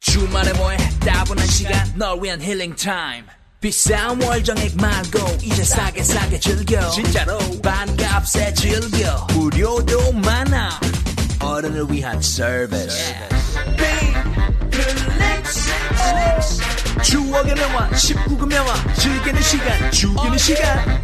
주말에 0.00 0.52
뭐해 0.54 0.76
따분한 1.00 1.46
시간 1.48 1.92
널 1.96 2.22
위한 2.22 2.40
힐링 2.40 2.74
타임. 2.76 3.24
비싼 3.60 4.20
월정액 4.22 4.76
말고 4.76 5.18
이제 5.42 5.64
싸게 5.64 6.02
싸게 6.02 6.38
즐겨. 6.38 6.88
진짜로. 6.90 7.38
반값에 7.60 8.54
즐겨. 8.54 9.26
무료도 9.32 10.12
많아. 10.12 10.80
어른을 11.40 11.86
위한 11.90 12.20
서비스 12.22 13.14
추억의 17.02 17.54
명화 17.54 17.90
19금 17.90 18.48
명화 18.48 18.94
즐기는 18.94 19.42
시간 19.42 19.90
죽이는 19.90 20.38
시간. 20.38 21.02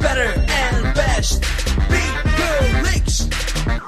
Better 0.00 0.28
and 0.48 0.94
best. 0.94 1.42
Relax 1.88 3.28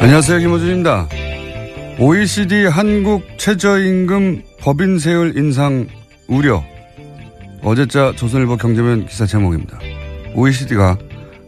안녕하세요. 0.00 0.38
김호준입니다. 0.38 1.08
OECD 2.00 2.64
한국 2.64 3.22
최저임금 3.36 4.53
법인 4.64 4.98
세율 4.98 5.36
인상 5.36 5.86
우려. 6.26 6.64
어제자 7.60 8.14
조선일보 8.16 8.56
경제면 8.56 9.04
기사 9.04 9.26
제목입니다. 9.26 9.78
OECD가 10.34 10.96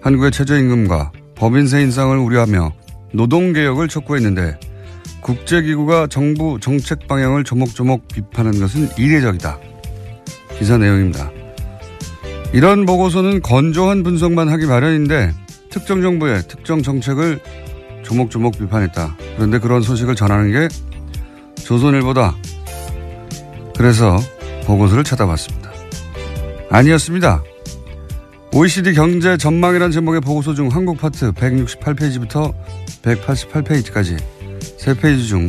한국의 0.02 0.30
최저임금과 0.32 1.12
법인세 1.34 1.80
인상을 1.80 2.14
우려하며 2.14 2.74
노동개혁을 3.14 3.88
촉구했는데 3.88 4.60
국제기구가 5.22 6.08
정부 6.08 6.58
정책 6.60 7.08
방향을 7.08 7.44
조목조목 7.44 8.06
비판한 8.08 8.60
것은 8.60 8.90
이례적이다. 8.98 9.60
기사 10.58 10.76
내용입니다. 10.76 11.30
이런 12.52 12.84
보고서는 12.84 13.40
건조한 13.40 14.02
분석만 14.02 14.50
하기 14.50 14.66
마련인데 14.66 15.32
특정 15.70 16.02
정부의 16.02 16.42
특정 16.48 16.82
정책을 16.82 17.40
조목조목 18.02 18.58
비판했다. 18.58 19.16
그런데 19.36 19.58
그런 19.58 19.80
소식을 19.80 20.16
전하는 20.16 20.52
게 20.52 20.68
조선일보다. 21.64 22.36
그래서 23.76 24.16
보고서를 24.64 25.04
찾아봤습니다. 25.04 25.70
아니었습니다. 26.70 27.42
OECD 28.52 28.94
경제 28.94 29.36
전망이라는 29.36 29.90
제목의 29.90 30.20
보고서 30.22 30.54
중 30.54 30.68
한국 30.68 30.98
파트 30.98 31.32
168페이지부터 31.32 32.54
188페이지까지 33.02 34.18
세 34.78 34.94
페이지 34.94 35.28
중 35.28 35.46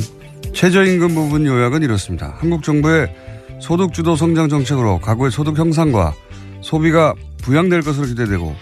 최저임금 0.53 1.15
부분 1.15 1.45
요약은 1.45 1.83
이렇습니다. 1.83 2.35
한국 2.37 2.63
정부의 2.63 3.13
소득주도 3.61 4.15
성장 4.15 4.49
정책으로 4.49 4.99
가구의 4.99 5.31
소득 5.31 5.57
향상과 5.57 6.13
소비가 6.61 7.13
부양될 7.41 7.81
것으로 7.81 8.07
기대되고 8.07 8.55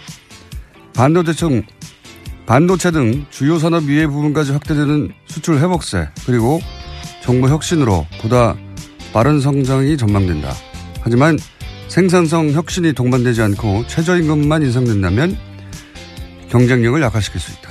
반도체 0.94 1.32
등 1.32 1.62
반도체 2.46 2.92
등 2.92 3.26
주요 3.30 3.58
산업 3.58 3.84
미래 3.84 4.06
부분까지 4.06 4.52
확대되는 4.52 5.12
수출 5.26 5.58
회복세 5.58 6.08
그리고 6.24 6.60
정부 7.22 7.48
혁신으로 7.48 8.06
보다 8.20 8.54
빠른 9.16 9.40
성장이 9.40 9.96
전망된다. 9.96 10.52
하지만 11.00 11.38
생산성 11.88 12.50
혁신이 12.50 12.92
동반되지 12.92 13.40
않고 13.40 13.86
최저임금만 13.86 14.60
인상된다면 14.60 15.38
경쟁력을 16.50 17.00
약화시킬 17.00 17.40
수 17.40 17.50
있다. 17.52 17.70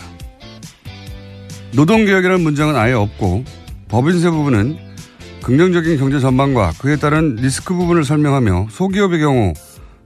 노동개혁이라는 1.73 2.41
문장은 2.41 2.75
아예 2.75 2.93
없고 2.93 3.43
법인세 3.89 4.31
부분은 4.31 4.79
긍정적인 5.43 5.99
경제 5.99 6.19
전망과 6.19 6.73
그에 6.79 6.95
따른 6.95 7.35
리스크 7.35 7.75
부분을 7.75 8.05
설명하며 8.05 8.69
소기업의 8.71 9.19
경우 9.19 9.53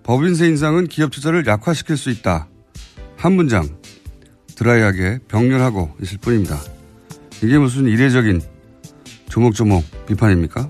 법인세 0.04 0.46
인상은 0.46 0.88
기업 0.88 1.10
투자를 1.10 1.46
약화시킬 1.48 1.96
수 1.96 2.10
있다. 2.10 2.50
한 3.16 3.32
문장 3.32 3.66
드라이하게 4.58 5.20
병렬하고 5.30 5.96
있을 6.02 6.18
뿐입니다. 6.18 6.60
이게 7.42 7.58
무슨 7.58 7.88
이례적인 7.88 8.42
조목조목 9.30 10.06
비판입니까? 10.06 10.70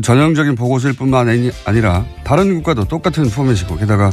전형적인 0.00 0.54
보고서일 0.54 0.96
뿐만 0.96 1.28
아니라 1.66 2.06
다른 2.24 2.54
국가도 2.54 2.84
똑같은 2.84 3.28
포맷이고 3.28 3.76
게다가 3.76 4.10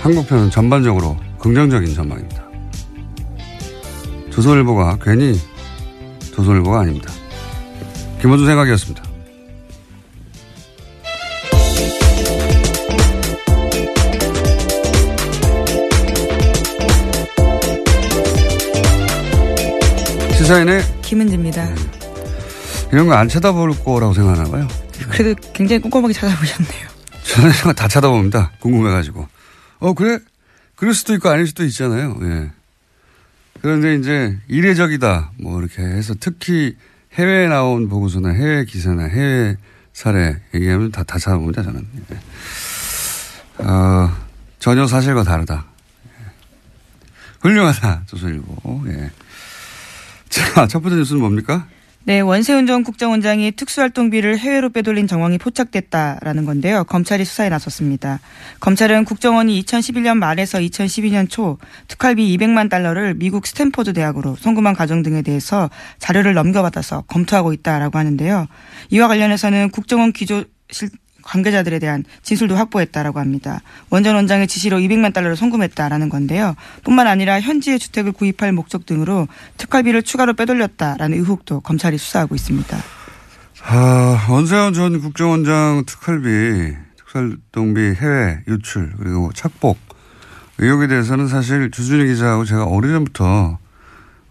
한국편은 0.00 0.50
전반적으로 0.50 1.16
긍정적인 1.38 1.94
전망입니다. 1.94 2.44
조선일보가 4.30 4.98
괜히 5.00 5.38
조선일보가 6.34 6.80
아닙니다. 6.80 7.10
김원준 8.20 8.46
생각이었습니다. 8.46 9.02
시사인의 20.36 20.82
김은지입니다. 21.02 21.66
이런 22.92 23.06
거 23.06 23.14
안 23.14 23.28
쳐다볼 23.28 23.72
거라고 23.84 24.12
생각하나 24.12 24.48
봐요. 24.50 24.68
그래도 25.10 25.40
굉장히 25.52 25.80
꼼꼼하게 25.82 26.12
찾아보셨네요. 26.14 26.88
저는 27.24 27.74
다 27.74 27.88
쳐다봅니다. 27.88 28.52
궁금해가지고. 28.60 29.28
어, 29.78 29.92
그래? 29.94 30.18
그럴 30.76 30.94
수도 30.94 31.14
있고 31.14 31.28
아닐 31.28 31.46
수도 31.46 31.64
있잖아요. 31.64 32.16
예. 32.22 32.50
그런데 33.60 33.94
이제 33.96 34.38
이례적이다. 34.48 35.32
뭐 35.40 35.60
이렇게 35.60 35.82
해서 35.82 36.14
특히 36.18 36.76
해외에 37.14 37.48
나온 37.48 37.88
보고서나 37.88 38.30
해외 38.30 38.64
기사나 38.64 39.04
해외 39.04 39.56
사례 39.92 40.36
얘기하면 40.54 40.92
다, 40.92 41.02
다 41.02 41.18
찾아봅니다. 41.18 41.62
저는. 41.62 41.86
예. 42.12 43.64
어, 43.64 44.14
전혀 44.58 44.86
사실과 44.86 45.24
다르다. 45.24 45.66
예. 46.06 46.24
훌륭하다. 47.40 48.02
조선일보. 48.06 48.84
예. 48.88 49.10
자, 50.28 50.66
첫 50.66 50.80
번째 50.80 50.96
뉴스는 50.98 51.20
뭡니까? 51.20 51.66
네, 52.06 52.20
원세훈 52.20 52.68
전 52.68 52.84
국정원장이 52.84 53.50
특수활동비를 53.50 54.38
해외로 54.38 54.70
빼돌린 54.70 55.08
정황이 55.08 55.38
포착됐다라는 55.38 56.44
건데요. 56.44 56.84
검찰이 56.84 57.24
수사에 57.24 57.48
나섰습니다. 57.48 58.20
검찰은 58.60 59.04
국정원이 59.04 59.60
2011년 59.64 60.16
말에서 60.16 60.58
2012년 60.58 61.28
초 61.28 61.58
특활비 61.88 62.36
200만 62.36 62.70
달러를 62.70 63.14
미국 63.14 63.44
스탠포드 63.44 63.92
대학으로 63.92 64.36
송금한 64.36 64.76
과정 64.76 65.02
등에 65.02 65.22
대해서 65.22 65.68
자료를 65.98 66.34
넘겨받아서 66.34 67.00
검토하고 67.08 67.52
있다라고 67.52 67.98
하는데요. 67.98 68.46
이와 68.90 69.08
관련해서는 69.08 69.70
국정원 69.70 70.12
기조실 70.12 70.90
관계자들에 71.26 71.78
대한 71.78 72.04
진술도 72.22 72.56
확보했다라고 72.56 73.18
합니다. 73.18 73.60
원 73.90 74.02
전 74.02 74.14
원장의 74.14 74.46
지시로 74.46 74.78
200만 74.78 75.12
달러를 75.12 75.36
송금했다라는 75.36 76.08
건데요. 76.08 76.54
뿐만 76.84 77.06
아니라 77.06 77.40
현지의 77.40 77.78
주택을 77.78 78.12
구입할 78.12 78.52
목적 78.52 78.86
등으로 78.86 79.28
특활비를 79.56 80.02
추가로 80.02 80.34
빼돌렸다라는 80.34 81.18
의혹도 81.18 81.60
검찰이 81.60 81.98
수사하고 81.98 82.34
있습니다. 82.34 82.78
아, 83.68 84.26
원세훈 84.30 84.72
전 84.74 85.00
국정원장 85.00 85.82
특활비, 85.86 86.76
특활동비 86.96 87.80
해외 87.80 88.40
유출, 88.46 88.92
그리고 88.96 89.32
착복 89.34 89.78
의혹에 90.58 90.86
대해서는 90.86 91.26
사실 91.26 91.70
주준희 91.70 92.06
기자하고 92.06 92.44
제가 92.44 92.64
오래전부터 92.64 93.58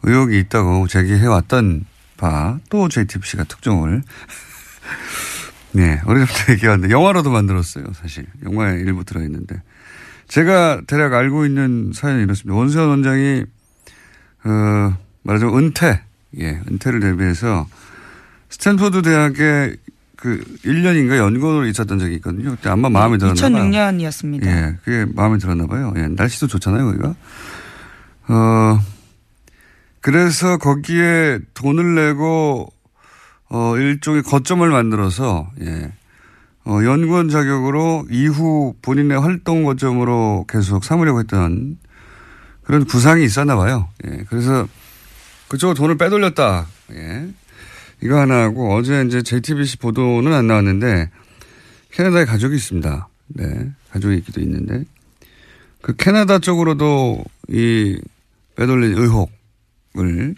의혹이 0.03 0.39
있다고 0.39 0.88
제기해왔던 0.88 1.86
바, 2.18 2.59
또 2.69 2.88
JTBC가 2.88 3.44
특종을 3.44 4.03
네, 5.75 6.00
오래전부터 6.07 6.54
얘기하는데 6.54 6.89
영화로도 6.89 7.30
만들었어요, 7.31 7.86
사실. 8.01 8.25
영화에 8.44 8.80
일부 8.80 9.04
들어있는데. 9.04 9.62
제가 10.27 10.81
대략 10.88 11.13
알고 11.13 11.45
있는 11.45 11.92
사연이 11.94 12.24
이렇습니다. 12.24 12.57
원세훈 12.57 12.88
원장이, 12.89 13.44
어, 14.45 14.98
말하자면 15.24 15.57
은퇴, 15.57 16.01
예, 16.39 16.62
은퇴를 16.72 17.01
대비해서 17.01 17.68
스탠포드 18.50 19.01
대학에 19.01 19.75
그 20.16 20.44
1년인가 20.63 21.18
연구원으로 21.18 21.68
있었던 21.68 22.00
적이 22.00 22.16
있거든요. 22.16 22.51
그때 22.51 22.69
아마 22.69 22.89
마음에 22.89 23.18
들었나 23.18 23.39
봐요. 23.39 23.69
2006년이었습니다. 23.69 24.45
예, 24.45 24.77
그게 24.83 25.06
마음에 25.13 25.38
들었나 25.38 25.68
봐요. 25.68 25.94
예, 25.98 26.07
날씨도 26.07 26.48
좋잖아요, 26.48 26.86
거기가. 26.86 27.16
어, 28.30 28.80
그래서 30.00 30.57
거기에 30.57 31.39
돈을 31.54 31.95
내고 31.95 32.72
어, 33.50 33.77
일종의 33.77 34.24
거점을 34.24 34.68
만들어서, 34.68 35.51
예. 35.62 35.92
어, 36.65 36.80
연구원 36.83 37.30
자격으로 37.30 38.07
이후 38.09 38.75
본인의 38.81 39.19
활동 39.19 39.63
거점으로 39.63 40.45
계속 40.50 40.83
삼으려고 40.83 41.19
했던 41.19 41.77
그런 42.63 42.86
구상이 42.86 43.24
있었나 43.24 43.56
봐요. 43.56 43.89
예. 44.06 44.25
그래서 44.30 44.68
그쪽으로 45.47 45.75
돈을 45.75 45.97
빼돌렸다. 45.97 46.65
예. 46.94 47.27
이거 48.03 48.19
하나 48.19 48.44
하고 48.44 48.74
어제 48.74 49.03
이제 49.06 49.21
JTBC 49.21 49.77
보도는 49.77 50.33
안 50.33 50.48
나왔는데 50.48 51.09
캐나다에 51.91 52.25
가족이 52.25 52.56
있습니다. 52.56 53.07
네. 53.27 53.71
가족이 53.91 54.18
있기도 54.18 54.41
있는데 54.41 54.83
그 55.81 55.95
캐나다 55.95 56.39
쪽으로도 56.39 57.24
이 57.50 58.00
빼돌린 58.56 58.98
의혹을 58.98 60.36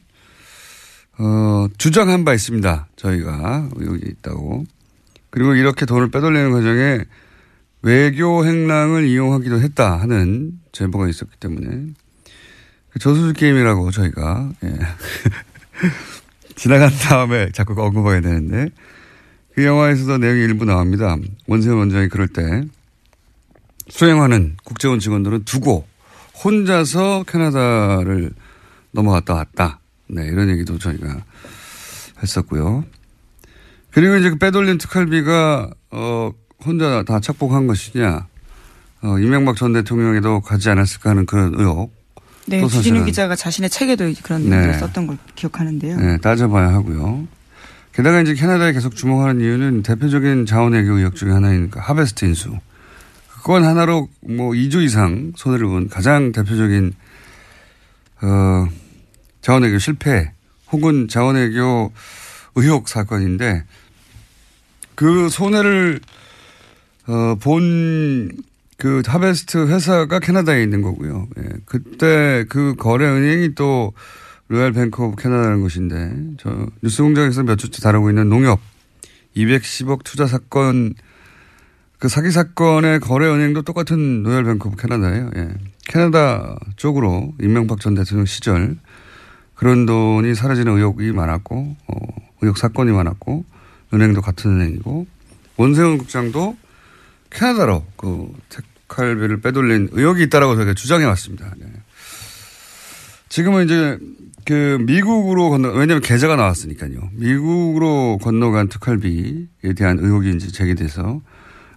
어, 1.19 1.67
주장한 1.77 2.25
바 2.25 2.33
있습니다. 2.33 2.87
저희가 2.95 3.69
여기 3.85 4.07
있다고. 4.07 4.65
그리고 5.29 5.55
이렇게 5.55 5.85
돈을 5.85 6.09
빼돌리는 6.09 6.51
과정에 6.51 7.03
외교 7.81 8.45
행랑을 8.45 9.07
이용하기도 9.07 9.59
했다 9.61 9.99
하는 9.99 10.59
제보가 10.71 11.07
있었기 11.07 11.37
때문에 11.39 11.87
그 12.89 12.99
저수지 12.99 13.33
게임이라고 13.39 13.91
저희가 13.91 14.51
예. 14.63 14.79
지나간 16.55 16.89
다음에 16.89 17.51
자꾸 17.51 17.79
언급하게 17.81 18.21
되는데 18.21 18.69
그 19.53 19.63
영화에서도 19.63 20.17
내용이 20.17 20.41
일부 20.41 20.65
나옵니다. 20.65 21.17
원세훈 21.47 21.77
원장이 21.77 22.09
그럴 22.09 22.27
때 22.27 22.63
수행하는 23.89 24.57
국제원 24.63 24.99
직원들은 24.99 25.45
두고 25.45 25.85
혼자서 26.43 27.23
캐나다를 27.27 28.31
넘어갔다 28.91 29.33
왔다. 29.33 29.79
네, 30.07 30.25
이런 30.25 30.49
얘기도 30.49 30.77
저희가 30.77 31.23
했었고요. 32.21 32.85
그리고 33.91 34.15
이제 34.15 34.29
그 34.29 34.37
빼돌린 34.37 34.77
특활비가, 34.77 35.69
어, 35.91 36.31
혼자 36.65 37.03
다 37.03 37.19
착복한 37.19 37.67
것이냐, 37.67 38.27
어, 39.03 39.19
이명박 39.19 39.55
전 39.55 39.73
대통령에도 39.73 40.41
가지 40.41 40.69
않았을까 40.69 41.11
하는 41.11 41.25
그런 41.25 41.53
의혹. 41.55 41.95
네, 42.45 42.61
또 42.61 42.67
주진우 42.67 43.03
기자가 43.05 43.35
자신의 43.35 43.69
책에도 43.69 44.11
그런 44.23 44.43
네. 44.43 44.57
내용을 44.57 44.73
썼던 44.75 45.07
걸 45.07 45.17
기억하는데요. 45.35 45.97
네, 45.97 46.17
따져봐야 46.17 46.69
하고요. 46.73 47.27
게다가 47.91 48.21
이제 48.21 48.33
캐나다에 48.35 48.73
계속 48.73 48.95
주목하는 48.95 49.41
이유는 49.41 49.81
대표적인 49.83 50.45
자원 50.45 50.73
외교 50.73 50.97
의혹 50.97 51.15
중에 51.15 51.31
하나인 51.31 51.69
그 51.69 51.79
하베스트 51.79 52.25
인수. 52.25 52.57
그건 53.41 53.63
하나로 53.63 54.07
뭐 54.21 54.51
2조 54.51 54.83
이상 54.83 55.33
손해를 55.35 55.67
본 55.67 55.89
가장 55.89 56.31
대표적인, 56.31 56.93
어, 58.21 58.67
자원외교 59.47 59.79
실패 59.79 60.33
혹은 60.73 61.07
자원외교 61.07 61.93
의혹 62.55 62.89
사건인데 62.89 63.63
그 64.93 65.29
손해를, 65.29 66.01
어, 67.07 67.35
본 67.35 68.19
그 68.19 69.03
Harvest 69.05 69.67
회사가 69.69 70.19
캐나다에 70.19 70.61
있는 70.61 70.81
거고요. 70.81 71.29
예. 71.37 71.43
그때 71.63 72.43
그 72.49 72.75
거래 72.75 73.05
은행이 73.07 73.55
또 73.55 73.93
Royal 74.49 74.73
Bank 74.73 75.01
of 75.01 75.21
Canada라는 75.21 75.61
곳인데 75.61 76.13
저 76.39 76.67
뉴스 76.83 77.01
공장에서 77.01 77.43
몇 77.43 77.55
주째 77.55 77.81
다루고 77.81 78.09
있는 78.09 78.27
농협 78.27 78.59
210억 79.37 80.03
투자 80.03 80.27
사건 80.27 80.93
그 81.99 82.09
사기 82.09 82.31
사건의 82.31 82.99
거래 82.99 83.27
은행도 83.27 83.61
똑같은 83.61 84.23
Royal 84.23 84.43
Bank 84.43 84.67
of 84.67 84.75
Canada예요. 84.75 85.31
예. 85.37 85.53
캐나다 85.87 86.59
쪽으로 86.75 87.33
임명박 87.39 87.79
전 87.79 87.95
대통령 87.95 88.25
시절 88.25 88.77
그런 89.57 89.85
돈이 89.85 90.35
사라지는 90.35 90.77
의혹이 90.77 91.11
많았고 91.11 91.75
어, 91.87 91.95
의혹 92.41 92.57
사건이 92.57 92.91
많았고 92.91 93.43
은행도 93.93 94.21
같은 94.21 94.51
은행이고 94.51 95.07
원세훈 95.57 95.97
국장도 95.97 96.55
캐나다로 97.31 97.83
그 97.97 98.31
특활비를 98.49 99.41
빼돌린 99.41 99.89
의혹이 99.91 100.23
있다라고 100.23 100.55
저희가 100.55 100.73
주장해 100.73 101.05
왔습니다. 101.05 101.53
네. 101.57 101.65
지금은 103.29 103.65
이제 103.65 103.97
그 104.45 104.77
미국으로 104.81 105.49
건너 105.49 105.69
왜냐하면 105.69 106.01
계좌가 106.01 106.35
나왔으니까요. 106.35 107.09
미국으로 107.13 108.19
건너간 108.21 108.69
특활비에 108.69 109.73
대한 109.75 109.99
의혹이 109.99 110.35
이제 110.35 110.47
제기돼서 110.47 111.21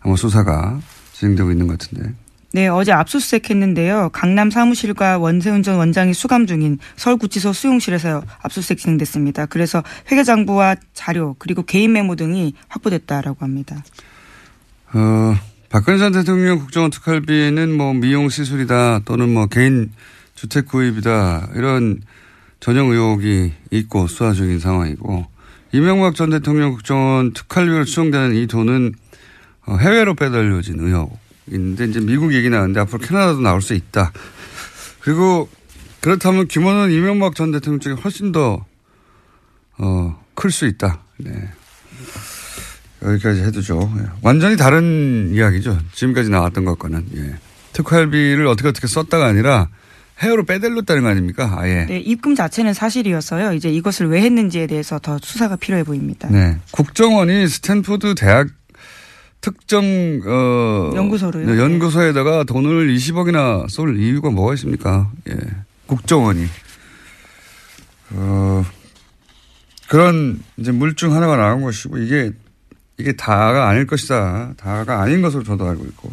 아마 0.01 0.17
수사가 0.17 0.81
진행되고 1.15 1.51
있는 1.51 1.67
것 1.67 1.79
같은데. 1.79 2.15
네, 2.53 2.67
어제 2.67 2.91
압수수색했는데요. 2.91 4.11
강남 4.13 4.51
사무실과 4.51 5.19
원세훈 5.19 5.63
전 5.63 5.77
원장이 5.77 6.15
수감 6.15 6.47
중인 6.47 6.79
서울구치소 6.97 7.53
수용실에서 7.53 8.25
압수수색 8.43 8.79
진행됐습니다. 8.79 9.47
그래서 9.47 9.85
회계 10.11 10.25
장부와 10.25 10.75
자료 10.93 11.37
그리고 11.39 11.63
개인 11.63 11.93
메모 11.93 12.17
등이 12.17 12.55
확보됐다라고 12.69 13.45
합니다. 13.45 13.85
어, 14.93 15.37
박근혜 15.69 15.99
전 15.99 16.11
대통령 16.11 16.59
국정원 16.59 16.91
특활비는 16.91 17.77
뭐 17.77 17.95
미용 17.95 18.29
시술이다 18.29 19.03
또는 19.05 19.33
뭐 19.33 19.47
개인 19.47 19.93
주택 20.35 20.67
구입이다 20.67 21.51
이런 21.55 22.01
전형 22.59 22.91
의혹이 22.91 23.53
있고 23.71 24.09
수사 24.09 24.33
중인 24.33 24.59
상황이고 24.59 25.27
이명박 25.73 26.17
전 26.17 26.31
대통령 26.31 26.73
국정원 26.73 27.33
특활비로 27.33 27.85
추정되는 27.85 28.35
이 28.35 28.49
돈은 28.49 28.95
어, 29.67 29.77
해외로 29.77 30.15
빼돌려진 30.15 30.81
의혹 30.81 31.17
인데 31.49 31.85
이제 31.85 32.01
미국 32.01 32.35
얘기 32.35 32.49
나왔는데 32.49 32.81
앞으로 32.81 32.99
캐나다도 32.99 33.41
나올 33.41 33.63
수 33.63 33.75
있다. 33.75 34.13
그리고 35.01 35.49
그렇다면 36.01 36.49
규모는 36.49 36.93
이명박 36.93 37.35
전 37.35 37.51
대통령 37.53 37.81
쪽이 37.81 38.01
훨씬 38.01 38.33
더, 38.33 38.65
어, 39.79 40.25
클 40.35 40.51
수 40.51 40.67
있다. 40.67 41.01
네. 41.19 41.31
여기까지 43.03 43.43
해두죠. 43.43 43.93
예. 43.99 44.03
완전히 44.23 44.57
다른 44.57 45.31
이야기죠. 45.33 45.79
지금까지 45.93 46.29
나왔던 46.31 46.65
것과는. 46.65 47.07
예. 47.17 47.35
특활비를 47.73 48.47
어떻게 48.47 48.69
어떻게 48.69 48.87
썼다가 48.87 49.27
아니라 49.27 49.69
해외로 50.19 50.45
빼돌렸다는 50.45 51.03
거 51.03 51.09
아닙니까? 51.09 51.55
아예. 51.59 51.87
네, 51.87 51.99
입금 51.99 52.35
자체는 52.35 52.75
사실이어서요. 52.75 53.55
이제 53.55 53.71
이것을 53.71 54.09
왜 54.09 54.21
했는지에 54.21 54.67
대해서 54.67 54.99
더 54.99 55.19
수사가 55.23 55.57
필요해 55.57 55.85
보입니다. 55.85 56.29
네. 56.31 56.59
국정원이 56.73 57.49
스탠포드 57.49 58.15
대학 58.17 58.49
특정 59.41 59.85
어 60.27 60.93
연구소로요? 60.95 61.47
네, 61.47 61.59
연구소에다가 61.59 62.45
돈을 62.45 62.95
20억이나 62.95 63.69
쏠 63.69 63.99
이유가 63.99 64.31
뭐가 64.31 64.55
있습니까? 64.55 65.11
예. 65.29 65.37
국정원이 65.87 66.47
어 68.11 68.65
그런 69.89 70.43
이제 70.57 70.71
물증 70.73 71.15
하나가 71.15 71.37
나온 71.37 71.63
것이고 71.63 71.99
이게 71.99 72.33
이게 72.99 73.13
다가 73.13 73.69
아닐 73.69 73.87
것이다. 73.87 74.55
다가 74.57 75.01
아닌 75.01 75.23
것으로 75.23 75.43
저도 75.43 75.67
알고 75.67 75.85
있고 75.87 76.13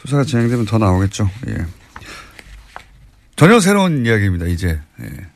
수사가 0.00 0.24
진행되면 0.24 0.66
더 0.66 0.78
나오겠죠. 0.78 1.28
예. 1.48 1.66
전혀 3.36 3.58
새로운 3.58 4.06
이야기입니다. 4.06 4.46
이제 4.46 4.80
예. 5.00 5.26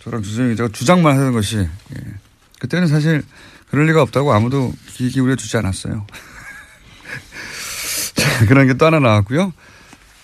저랑 0.00 0.22
주정 0.22 0.50
기자가 0.50 0.68
주장만 0.72 1.16
하는 1.16 1.32
것이 1.32 1.58
예. 1.58 2.14
그때는 2.58 2.88
사실 2.88 3.22
그럴 3.72 3.86
리가 3.86 4.02
없다고 4.02 4.34
아무도 4.34 4.70
귀 4.90 5.08
기울여 5.08 5.34
주지 5.34 5.56
않았어요. 5.56 6.06
자, 8.14 8.46
그런 8.46 8.66
게 8.66 8.74
또 8.74 8.84
하나 8.84 9.00
나왔고요. 9.00 9.54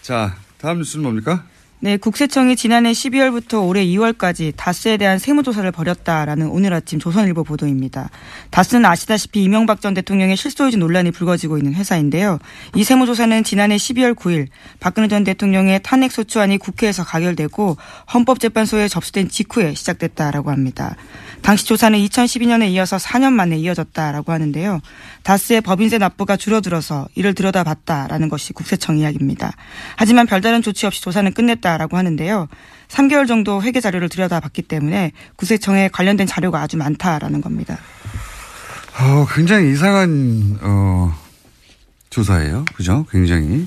자, 0.02 0.36
다음 0.58 0.78
뉴스는 0.78 1.02
뭡니까? 1.02 1.44
네, 1.80 1.96
국세청이 1.96 2.56
지난해 2.56 2.90
12월부터 2.90 3.66
올해 3.66 3.86
2월까지 3.86 4.52
다스에 4.56 4.96
대한 4.96 5.20
세무조사를 5.20 5.70
벌였다라는 5.70 6.48
오늘 6.48 6.74
아침 6.74 6.98
조선일보 6.98 7.44
보도입니다. 7.44 8.10
다스는 8.50 8.84
아시다시피 8.84 9.44
이명박 9.44 9.80
전 9.80 9.94
대통령의 9.94 10.36
실소유주 10.36 10.76
논란이 10.76 11.12
불거지고 11.12 11.56
있는 11.56 11.74
회사인데요. 11.74 12.40
이 12.74 12.82
세무조사는 12.82 13.44
지난해 13.44 13.76
12월 13.76 14.16
9일 14.16 14.48
박근혜 14.80 15.06
전 15.06 15.22
대통령의 15.22 15.80
탄핵소추안이 15.84 16.58
국회에서 16.58 17.04
가결되고 17.04 17.76
헌법재판소에 18.12 18.88
접수된 18.88 19.28
직후에 19.28 19.74
시작됐다라고 19.74 20.50
합니다. 20.50 20.96
당시 21.42 21.64
조사는 21.66 21.98
2012년에 21.98 22.68
이어서 22.70 22.96
4년 22.96 23.32
만에 23.32 23.56
이어졌다라고 23.56 24.32
하는데요. 24.32 24.80
다스의 25.22 25.60
법인세 25.60 25.98
납부가 25.98 26.36
줄어들어서 26.36 27.08
이를 27.14 27.34
들여다봤다라는 27.34 28.28
것이 28.28 28.52
국세청 28.52 28.98
이야기입니다. 28.98 29.52
하지만 29.96 30.26
별다른 30.26 30.62
조치 30.62 30.86
없이 30.86 31.02
조사는 31.02 31.32
끝냈다라고 31.32 31.96
하는데요. 31.96 32.48
3개월 32.88 33.26
정도 33.26 33.62
회계 33.62 33.80
자료를 33.80 34.08
들여다봤기 34.08 34.62
때문에 34.62 35.12
국세청에 35.36 35.88
관련된 35.88 36.26
자료가 36.26 36.60
아주 36.60 36.76
많다라는 36.76 37.40
겁니다. 37.40 37.78
어, 39.00 39.26
굉장히 39.32 39.70
이상한 39.72 40.58
어, 40.60 41.14
조사예요. 42.10 42.64
그죠? 42.74 43.06
굉장히. 43.10 43.66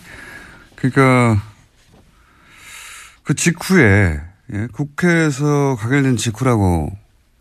그러니까 0.75 1.41
그 3.23 3.33
직후에 3.35 4.19
예, 4.53 4.67
국회에서 4.73 5.77
가결된 5.79 6.17
직후라고 6.17 6.91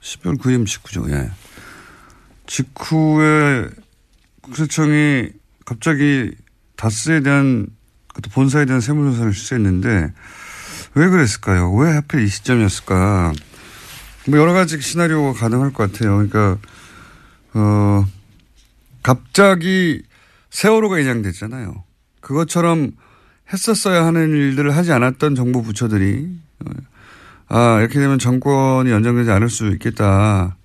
12월 0.02 0.38
9일 0.38 0.66
직후죠. 0.66 1.11
예. 1.11 1.30
직후에 2.47 3.69
국세청이 4.42 5.28
갑자기 5.64 6.33
다스에 6.76 7.21
대한 7.21 7.69
그것도 8.09 8.30
본사에 8.30 8.64
대한 8.64 8.80
세무조사를 8.80 9.33
실시했는데 9.33 10.12
왜 10.95 11.09
그랬을까요? 11.09 11.73
왜 11.75 11.92
하필 11.92 12.21
이 12.21 12.28
시점이었을까? 12.28 13.33
뭐 14.28 14.38
여러 14.38 14.52
가지 14.52 14.80
시나리오가 14.80 15.38
가능할 15.38 15.73
것 15.73 15.92
같아요. 15.92 16.16
그러니까 16.16 16.59
어 17.54 18.07
갑자기 19.02 20.02
세월호가 20.50 20.99
인양됐잖아요. 20.99 21.85
그것처럼 22.21 22.92
했었어야 23.52 24.04
하는 24.04 24.30
일들을 24.30 24.76
하지 24.76 24.92
않았던 24.92 25.35
정부 25.35 25.62
부처들이 25.62 26.28
아 27.52 27.80
이렇게 27.80 27.99
되면 27.99 28.21
정권이 28.21 28.90
연장되지 28.92 29.30
않을 29.33 29.50
수 29.50 29.66
있겠다. 29.73 30.57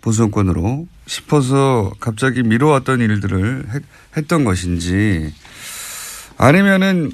보수 0.00 0.18
정권으로. 0.18 0.88
싶어서 1.06 1.92
갑자기 2.00 2.42
미뤄왔던 2.42 3.00
일들을 3.00 3.66
했, 3.72 3.82
했던 4.16 4.44
것인지. 4.44 5.32
아니면은 6.38 7.12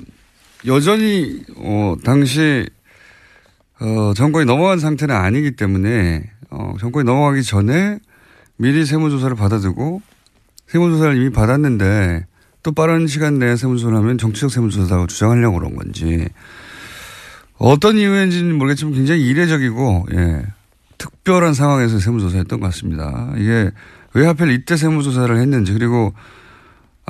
여전히 0.66 1.42
어 1.57 1.97
당시 2.02 2.66
어 3.78 4.14
정권이 4.16 4.47
넘어간 4.47 4.78
상태는 4.78 5.14
아니기 5.14 5.50
때문에 5.50 6.30
어 6.49 6.75
정권이 6.80 7.04
넘어가기 7.04 7.42
전에 7.42 7.99
미리 8.57 8.87
세무조사를 8.87 9.37
받아두고 9.37 10.00
세무조사를 10.66 11.14
이미 11.14 11.30
받았는데 11.30 12.26
또 12.62 12.73
빠른 12.73 13.07
시간 13.07 13.38
내에 13.38 13.54
세무조사를 13.57 13.95
하면 13.99 14.16
정치적 14.16 14.50
세무조사라고 14.50 15.09
주장하려고 15.09 15.59
그런 15.59 15.76
건지 15.76 16.26
어떤 17.59 17.99
이유인지는 17.99 18.57
모르겠지만 18.57 18.95
굉장히 18.95 19.27
이례적이고 19.27 20.07
예, 20.15 20.43
특별한 20.97 21.55
상황에서 21.55 21.99
세무조사했던 21.99 22.61
것 22.61 22.67
같습니다. 22.67 23.33
이게 23.37 23.71
왜 24.15 24.27
하필 24.27 24.50
이때 24.50 24.77
세무조사를 24.77 25.37
했는지 25.37 25.73
그리고 25.73 26.12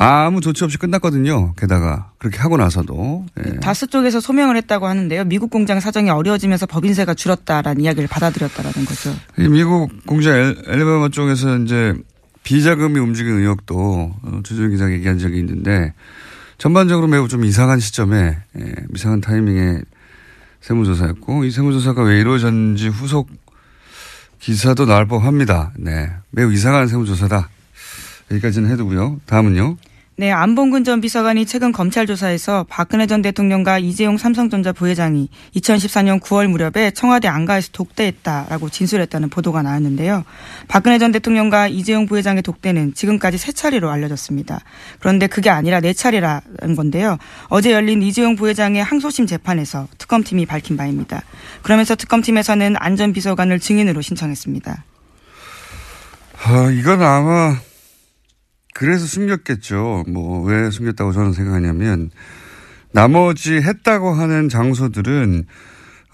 아무 0.00 0.40
조치 0.40 0.62
없이 0.62 0.78
끝났거든요. 0.78 1.54
게다가 1.54 2.12
그렇게 2.18 2.38
하고 2.38 2.56
나서도 2.56 3.26
예. 3.44 3.56
다스 3.60 3.88
쪽에서 3.88 4.20
소명을 4.20 4.56
했다고 4.56 4.86
하는데요. 4.86 5.24
미국 5.24 5.50
공장 5.50 5.80
사정이 5.80 6.08
어려워지면서 6.08 6.66
법인세가 6.66 7.14
줄었다라는 7.14 7.82
이야기를 7.82 8.08
받아들였다라는 8.08 8.84
거죠. 8.84 9.10
이 9.38 9.48
미국 9.48 9.90
공장 10.06 10.34
엘, 10.34 10.56
엘리바마 10.66 11.08
쪽에서 11.08 11.58
이제 11.58 11.94
비자금이 12.44 13.00
움직이는 13.00 13.40
의혹도 13.40 14.14
어, 14.22 14.40
주준 14.44 14.70
기자가 14.70 14.92
얘기한 14.92 15.18
적이 15.18 15.38
있는데 15.40 15.92
전반적으로 16.58 17.08
매우 17.08 17.26
좀 17.26 17.44
이상한 17.44 17.80
시점에 17.80 18.38
예, 18.56 18.74
이상한 18.94 19.20
타이밍에 19.20 19.80
세무조사였고 20.60 21.44
이 21.44 21.50
세무조사가 21.50 22.02
왜 22.02 22.20
이루어졌는지 22.20 22.88
후속 22.88 23.30
기사도 24.38 24.86
나올 24.86 25.06
법합니다. 25.06 25.72
네, 25.76 26.10
매우 26.30 26.52
이상한 26.52 26.86
세무조사다. 26.88 27.48
여기까지는 28.30 28.70
해두고요. 28.70 29.20
다음은요. 29.26 29.76
네, 30.20 30.32
안봉근 30.32 30.82
전 30.82 31.00
비서관이 31.00 31.46
최근 31.46 31.70
검찰 31.70 32.04
조사에서 32.04 32.66
박근혜 32.68 33.06
전 33.06 33.22
대통령과 33.22 33.78
이재용 33.78 34.18
삼성전자 34.18 34.72
부회장이 34.72 35.28
2014년 35.54 36.18
9월 36.20 36.48
무렵에 36.48 36.90
청와대 36.90 37.28
안가에서 37.28 37.68
독대했다라고 37.70 38.68
진술했다는 38.68 39.30
보도가 39.30 39.62
나왔는데요. 39.62 40.24
박근혜 40.66 40.98
전 40.98 41.12
대통령과 41.12 41.68
이재용 41.68 42.06
부회장의 42.06 42.42
독대는 42.42 42.94
지금까지 42.94 43.38
세 43.38 43.52
차례로 43.52 43.90
알려졌습니다. 43.90 44.58
그런데 44.98 45.28
그게 45.28 45.50
아니라 45.50 45.78
네 45.78 45.92
차례라는 45.92 46.74
건데요. 46.76 47.16
어제 47.46 47.70
열린 47.70 48.02
이재용 48.02 48.34
부회장의 48.34 48.82
항소심 48.82 49.26
재판에서 49.28 49.86
특검팀이 49.98 50.46
밝힌 50.46 50.76
바입니다. 50.76 51.22
그러면서 51.62 51.94
특검팀에서는 51.94 52.74
안전 52.80 53.12
비서관을 53.12 53.60
증인으로 53.60 54.00
신청했습니다. 54.00 54.84
아, 56.42 56.70
이건 56.72 57.02
아마 57.02 57.67
그래서 58.74 59.06
숨겼겠죠. 59.06 60.04
뭐 60.08 60.44
왜 60.44 60.70
숨겼다고 60.70 61.12
저는 61.12 61.32
생각하냐면 61.32 62.10
나머지 62.92 63.54
했다고 63.54 64.12
하는 64.14 64.48
장소들은 64.48 65.46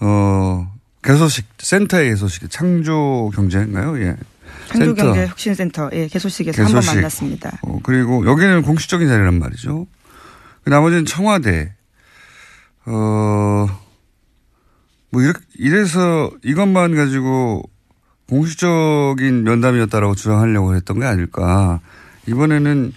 어 0.01 0.71
개소식 1.03 1.45
센터의 1.59 2.09
개소식 2.09 2.49
창조 2.49 3.31
경제인가요? 3.35 3.99
예. 4.01 4.15
창조경제 4.67 5.27
혁신센터 5.27 5.89
예, 5.93 6.07
개소식에서 6.07 6.63
한번 6.63 6.83
만났습니다. 6.85 7.59
어, 7.61 7.79
그리고 7.83 8.25
여기는 8.25 8.63
공식적인 8.63 9.07
자리란 9.07 9.37
말이죠. 9.39 9.85
그 10.63 10.69
나머지는 10.69 11.05
청와대. 11.05 11.73
어, 12.87 13.67
뭐 15.11 15.21
이렇게 15.21 15.39
이래서 15.57 16.31
이것만 16.43 16.95
가지고 16.95 17.63
공식적인 18.27 19.43
면담이었다라고 19.43 20.15
주장하려고 20.15 20.75
했던 20.75 20.99
게 20.99 21.05
아닐까. 21.05 21.79
이번에는 22.27 22.93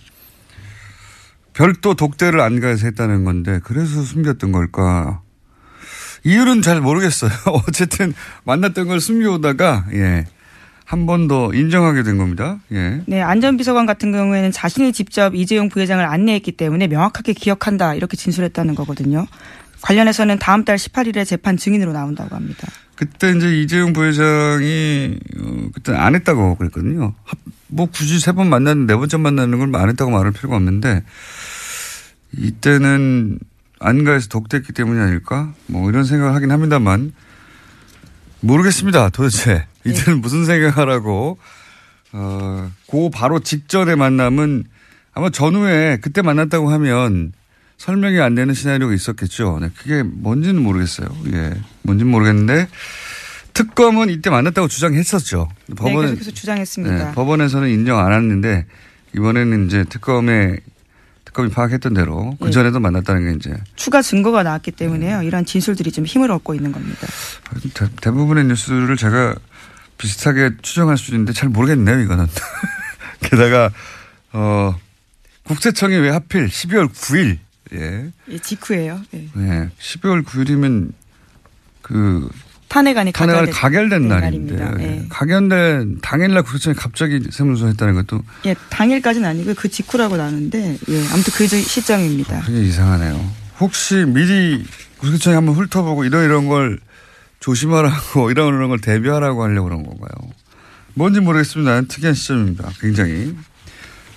별도 1.52 1.94
독대를 1.94 2.40
안가해서 2.40 2.86
했다는 2.86 3.24
건데 3.24 3.60
그래서 3.64 4.02
숨겼던 4.02 4.52
걸까? 4.52 5.22
이유는 6.24 6.62
잘 6.62 6.80
모르겠어요. 6.80 7.30
어쨌든 7.66 8.14
만났던 8.44 8.86
걸 8.88 9.00
숨겨오다가 9.00 9.86
예. 9.94 10.24
한 10.84 11.04
번 11.04 11.28
더 11.28 11.52
인정하게 11.52 12.02
된 12.02 12.16
겁니다. 12.16 12.58
예. 12.72 13.02
네, 13.06 13.20
안전비서관 13.20 13.84
같은 13.84 14.10
경우에는 14.10 14.50
자신이 14.52 14.92
직접 14.94 15.34
이재용 15.34 15.68
부회장을 15.68 16.02
안내했기 16.04 16.52
때문에 16.52 16.86
명확하게 16.86 17.34
기억한다 17.34 17.94
이렇게 17.94 18.16
진술했다는 18.16 18.74
거거든요. 18.74 19.26
관련해서는 19.82 20.38
다음 20.38 20.64
달 20.64 20.76
18일에 20.76 21.26
재판 21.26 21.56
증인으로 21.58 21.92
나온다고 21.92 22.34
합니다. 22.34 22.66
그때 22.94 23.30
이제 23.30 23.60
이재용 23.60 23.92
부회장이 23.92 25.18
어, 25.40 25.68
그때 25.74 25.94
안 25.94 26.14
했다고 26.14 26.56
그랬거든요. 26.56 27.14
뭐 27.68 27.86
굳이 27.86 28.18
세 28.20 28.32
번 28.32 28.48
만났는데 28.50 28.92
네 28.94 28.98
번째 28.98 29.16
만나는 29.18 29.58
걸 29.58 29.80
안 29.80 29.88
했다고 29.88 30.10
말할 30.10 30.32
필요가 30.32 30.56
없는데 30.56 31.02
이때는 32.36 33.38
안가에서 33.80 34.28
독대했기 34.28 34.72
때문이 34.72 35.00
아닐까? 35.00 35.52
뭐 35.66 35.88
이런 35.88 36.04
생각을 36.04 36.34
하긴 36.34 36.50
합니다만 36.50 37.12
모르겠습니다. 38.40 39.10
도대체 39.10 39.66
이때는 39.84 40.14
네. 40.18 40.20
무슨 40.20 40.44
생각하라고 40.44 41.38
어, 42.12 42.70
그 42.90 43.10
바로 43.12 43.40
직전에 43.40 43.94
만남은 43.94 44.64
아마 45.12 45.30
전후에 45.30 45.98
그때 46.00 46.22
만났다고 46.22 46.70
하면 46.70 47.32
설명이 47.76 48.20
안 48.20 48.34
되는 48.34 48.54
시나리오가 48.54 48.94
있었겠죠. 48.94 49.58
네, 49.60 49.70
그게 49.76 50.02
뭔지는 50.02 50.60
모르겠어요. 50.62 51.08
예. 51.32 51.54
뭔지는 51.82 52.10
모르겠는데 52.10 52.68
특검은 53.58 54.08
이때 54.10 54.30
만났다고 54.30 54.68
주장했었죠. 54.68 55.48
법원은 55.76 56.00
네, 56.02 56.06
계속해서 56.10 56.30
주장했습니다. 56.30 57.08
네, 57.08 57.12
법원에서는 57.12 57.68
인정 57.68 57.98
안 57.98 58.12
했는데 58.12 58.66
이번에는 59.16 59.66
이제 59.66 59.82
특검에 59.82 60.58
특검이 61.24 61.50
파악했던 61.50 61.92
대로 61.92 62.36
그 62.40 62.52
전에도 62.52 62.78
네. 62.78 62.82
만났다는 62.82 63.24
게 63.24 63.36
이제 63.36 63.60
추가 63.74 64.00
증거가 64.00 64.44
나왔기 64.44 64.70
때문에요. 64.70 65.22
이런 65.24 65.44
진술들이 65.44 65.90
좀 65.90 66.06
힘을 66.06 66.30
얻고 66.30 66.54
있는 66.54 66.70
겁니다. 66.70 67.08
대, 68.00 68.10
부분의 68.12 68.44
뉴스를 68.44 68.96
제가 68.96 69.34
비슷하게 69.98 70.50
추정할 70.62 70.96
수 70.96 71.10
있는데 71.10 71.32
잘 71.32 71.48
모르겠네요. 71.48 71.98
이거는 71.98 72.28
게다가 73.22 73.72
어 74.32 74.78
국세청이 75.42 75.96
왜 75.96 76.10
하필 76.10 76.46
12월 76.46 76.88
9일 76.92 77.38
예. 77.72 78.10
예 78.28 78.38
직후에요. 78.38 79.00
네. 79.10 79.28
네. 79.34 79.68
12월 79.80 80.24
9일이면 80.24 80.92
그 81.82 82.28
탄핵안이 82.68 83.12
탄핵안이 83.12 83.50
가결된, 83.50 83.54
가결된 83.54 84.08
날입니다. 84.08 84.64
날인데 84.70 84.84
예. 85.04 85.06
가결된 85.08 85.98
당일날 86.02 86.42
구속청이 86.42 86.76
갑자기 86.76 87.20
세무조사 87.30 87.68
했다는 87.68 87.94
것도 87.94 88.22
예, 88.46 88.54
당일까지는 88.70 89.28
아니고 89.28 89.54
그 89.54 89.68
직후라고 89.68 90.16
나는데 90.16 90.78
예, 90.88 90.98
아무튼 91.12 91.32
그 91.34 91.46
시점입니다. 91.46 92.42
되게 92.42 92.60
이상하네요. 92.62 93.18
혹시 93.60 93.94
미리 94.06 94.64
구속청이 94.98 95.34
한번 95.34 95.54
훑어보고 95.54 96.04
이런 96.04 96.24
이런 96.24 96.46
걸 96.48 96.78
조심하라고 97.40 98.30
이런 98.32 98.48
이런 98.54 98.68
걸 98.68 98.80
대비하라고 98.80 99.42
하려고 99.44 99.68
그런 99.68 99.82
건가요? 99.84 100.10
뭔지 100.94 101.20
모르겠습니다. 101.20 101.82
특이한 101.82 102.14
시점입니다. 102.14 102.70
굉장히 102.80 103.34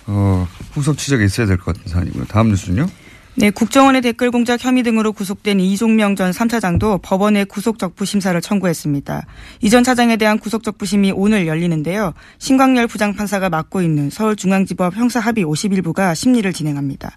어, 0.07 0.47
후속 0.73 0.97
취재가 0.97 1.23
있어야 1.23 1.45
될 1.47 1.57
것 1.57 1.75
같은 1.77 1.89
사안이고요. 1.91 2.25
다음 2.25 2.49
뉴스는요? 2.49 2.87
네, 3.35 3.49
국정원의 3.49 4.01
댓글 4.01 4.29
공작 4.29 4.63
혐의 4.63 4.83
등으로 4.83 5.13
구속된 5.13 5.61
이종명 5.61 6.17
전 6.17 6.31
3차장도 6.31 7.01
법원에 7.01 7.45
구속적부 7.45 8.03
심사를 8.05 8.39
청구했습니다. 8.39 9.25
이 9.61 9.69
전 9.69 9.83
차장에 9.85 10.17
대한 10.17 10.37
구속적부심이 10.37 11.13
오늘 11.15 11.47
열리는데요. 11.47 12.13
신광열 12.39 12.87
부장판사가 12.87 13.49
맡고 13.49 13.81
있는 13.81 14.09
서울중앙지법 14.09 14.97
형사합의 14.97 15.45
51부가 15.45 16.13
심리를 16.13 16.51
진행합니다. 16.51 17.11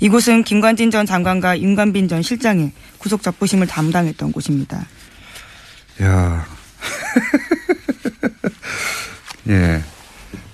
이곳은 0.00 0.42
김관진 0.42 0.90
전 0.90 1.06
장관과 1.06 1.54
임관빈 1.54 2.08
전 2.08 2.20
실장이 2.22 2.72
구속적부심을 2.98 3.68
담당했던 3.68 4.32
곳입니다. 4.32 4.84
야. 6.02 6.46
예. 9.48 9.80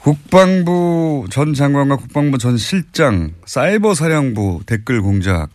국방부 0.07 1.27
전 1.31 1.53
장관과 1.53 1.97
국방부 1.97 2.39
전 2.39 2.57
실장, 2.57 3.33
사이버 3.45 3.93
사령부 3.95 4.61
댓글 4.65 5.03
공작, 5.03 5.49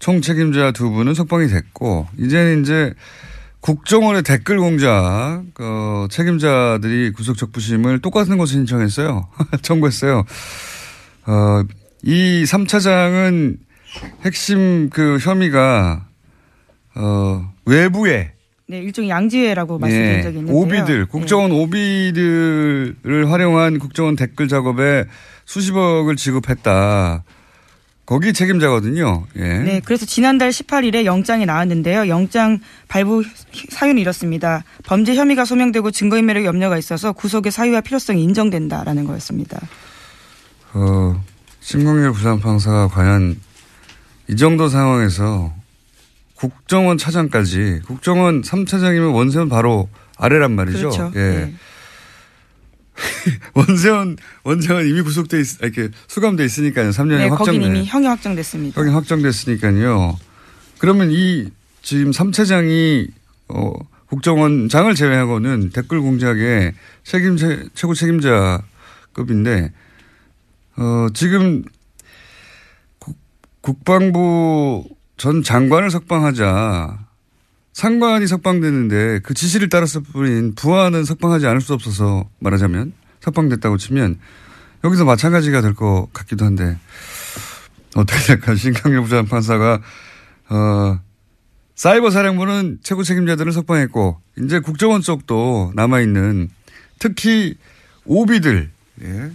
총 0.00 0.20
책임자 0.20 0.72
두 0.72 0.90
분은 0.90 1.14
석방이 1.14 1.46
됐고, 1.46 2.08
이제는 2.18 2.62
이제 2.62 2.92
국정원의 3.60 4.24
댓글 4.24 4.58
공작, 4.58 5.44
어, 5.60 6.08
책임자들이 6.10 7.12
구속 7.12 7.36
적부심을 7.36 8.00
똑같은 8.00 8.36
곳에 8.38 8.54
신청했어요. 8.54 9.28
청구했어요. 9.62 10.24
어, 11.26 11.62
이 12.02 12.42
3차장은 12.44 13.56
핵심 14.24 14.90
그 14.90 15.18
혐의가, 15.20 16.08
어, 16.96 17.54
외부에 17.64 18.32
네, 18.68 18.78
일종의 18.78 19.10
양지회라고 19.10 19.78
말씀드린 19.78 20.22
적이 20.22 20.38
있는데요. 20.38 20.56
예, 20.56 20.60
오비들, 20.60 20.98
네. 21.00 21.04
국정원 21.08 21.52
오비들을 21.52 23.30
활용한 23.30 23.78
국정원 23.78 24.16
댓글 24.16 24.48
작업에 24.48 25.04
수십억을 25.44 26.16
지급했다. 26.16 27.22
거기 28.06 28.32
책임자거든요. 28.32 29.26
예. 29.36 29.58
네, 29.58 29.80
그래서 29.84 30.06
지난달 30.06 30.50
18일에 30.50 31.04
영장이 31.04 31.46
나왔는데요. 31.46 32.08
영장 32.08 32.60
발부 32.88 33.24
사유는 33.70 34.00
이렇습니다. 34.00 34.64
범죄 34.84 35.14
혐의가 35.14 35.44
소명되고 35.44 35.90
증거인멸의 35.92 36.44
염려가 36.44 36.76
있어서 36.78 37.12
구속의 37.12 37.50
사유와 37.52 37.80
필요성이 37.82 38.22
인정된다라는 38.22 39.06
거였습니다. 39.06 39.60
어, 40.74 41.20
신광열 41.60 42.12
부산판사가 42.12 42.88
과연 42.88 43.40
이 44.28 44.36
정도 44.36 44.68
상황에서 44.68 45.52
국정원 46.36 46.98
차장까지 46.98 47.82
국정원 47.86 48.42
3차장이면 48.42 49.14
원세훈 49.14 49.48
바로 49.48 49.88
아래란 50.16 50.52
말이죠. 50.52 50.90
그렇죠. 50.90 51.12
예. 51.16 51.20
네. 51.20 51.54
원세훈 53.54 54.16
원장은 54.44 54.86
이미 54.86 55.02
구속돼 55.02 55.40
있, 55.40 55.60
이렇게 55.60 55.88
수감돼 56.08 56.44
있으니까요. 56.44 56.90
3년이 56.90 57.18
네, 57.18 57.28
거긴 57.28 57.60
확정돼. 57.60 57.66
이미 57.66 57.84
형이 57.84 58.06
확정됐습니다. 58.06 58.80
형이 58.80 58.92
확정됐으니까요. 58.92 60.18
그러면 60.78 61.10
이 61.10 61.50
지금 61.82 62.10
3차장이 62.10 63.08
어, 63.48 63.72
국정원장을 64.08 64.94
제외하고는 64.94 65.70
댓글 65.70 66.00
공작의 66.00 66.74
책임 67.02 67.36
최고 67.74 67.94
책임자급인데 67.94 69.72
어, 70.76 71.06
지금 71.12 71.64
국, 72.98 73.16
국방부 73.60 74.84
전 75.16 75.42
장관을 75.42 75.90
석방하자 75.90 76.98
상관이 77.72 78.26
석방됐는데 78.26 79.20
그 79.22 79.34
지시를 79.34 79.68
따랐을 79.68 80.02
뿐인 80.02 80.54
부하는 80.54 81.04
석방하지 81.04 81.46
않을 81.46 81.60
수 81.60 81.74
없어서 81.74 82.28
말하자면 82.38 82.92
석방됐다고 83.20 83.76
치면 83.76 84.18
여기서 84.84 85.04
마찬가지가 85.04 85.60
될 85.60 85.74
것 85.74 86.08
같기도 86.12 86.44
한데 86.44 86.78
어떻게 87.94 88.18
될까요? 88.26 88.56
신강렬 88.56 89.02
부장 89.02 89.26
판사가 89.26 89.80
어 90.48 91.00
사이버 91.74 92.10
사령부는 92.10 92.78
최고 92.82 93.02
책임자들을 93.02 93.52
석방했고 93.52 94.20
이제 94.38 94.60
국정원 94.60 95.02
쪽도 95.02 95.72
남아 95.74 96.00
있는 96.00 96.48
특히 96.98 97.56
오비들 98.04 98.70
예. 99.02 99.30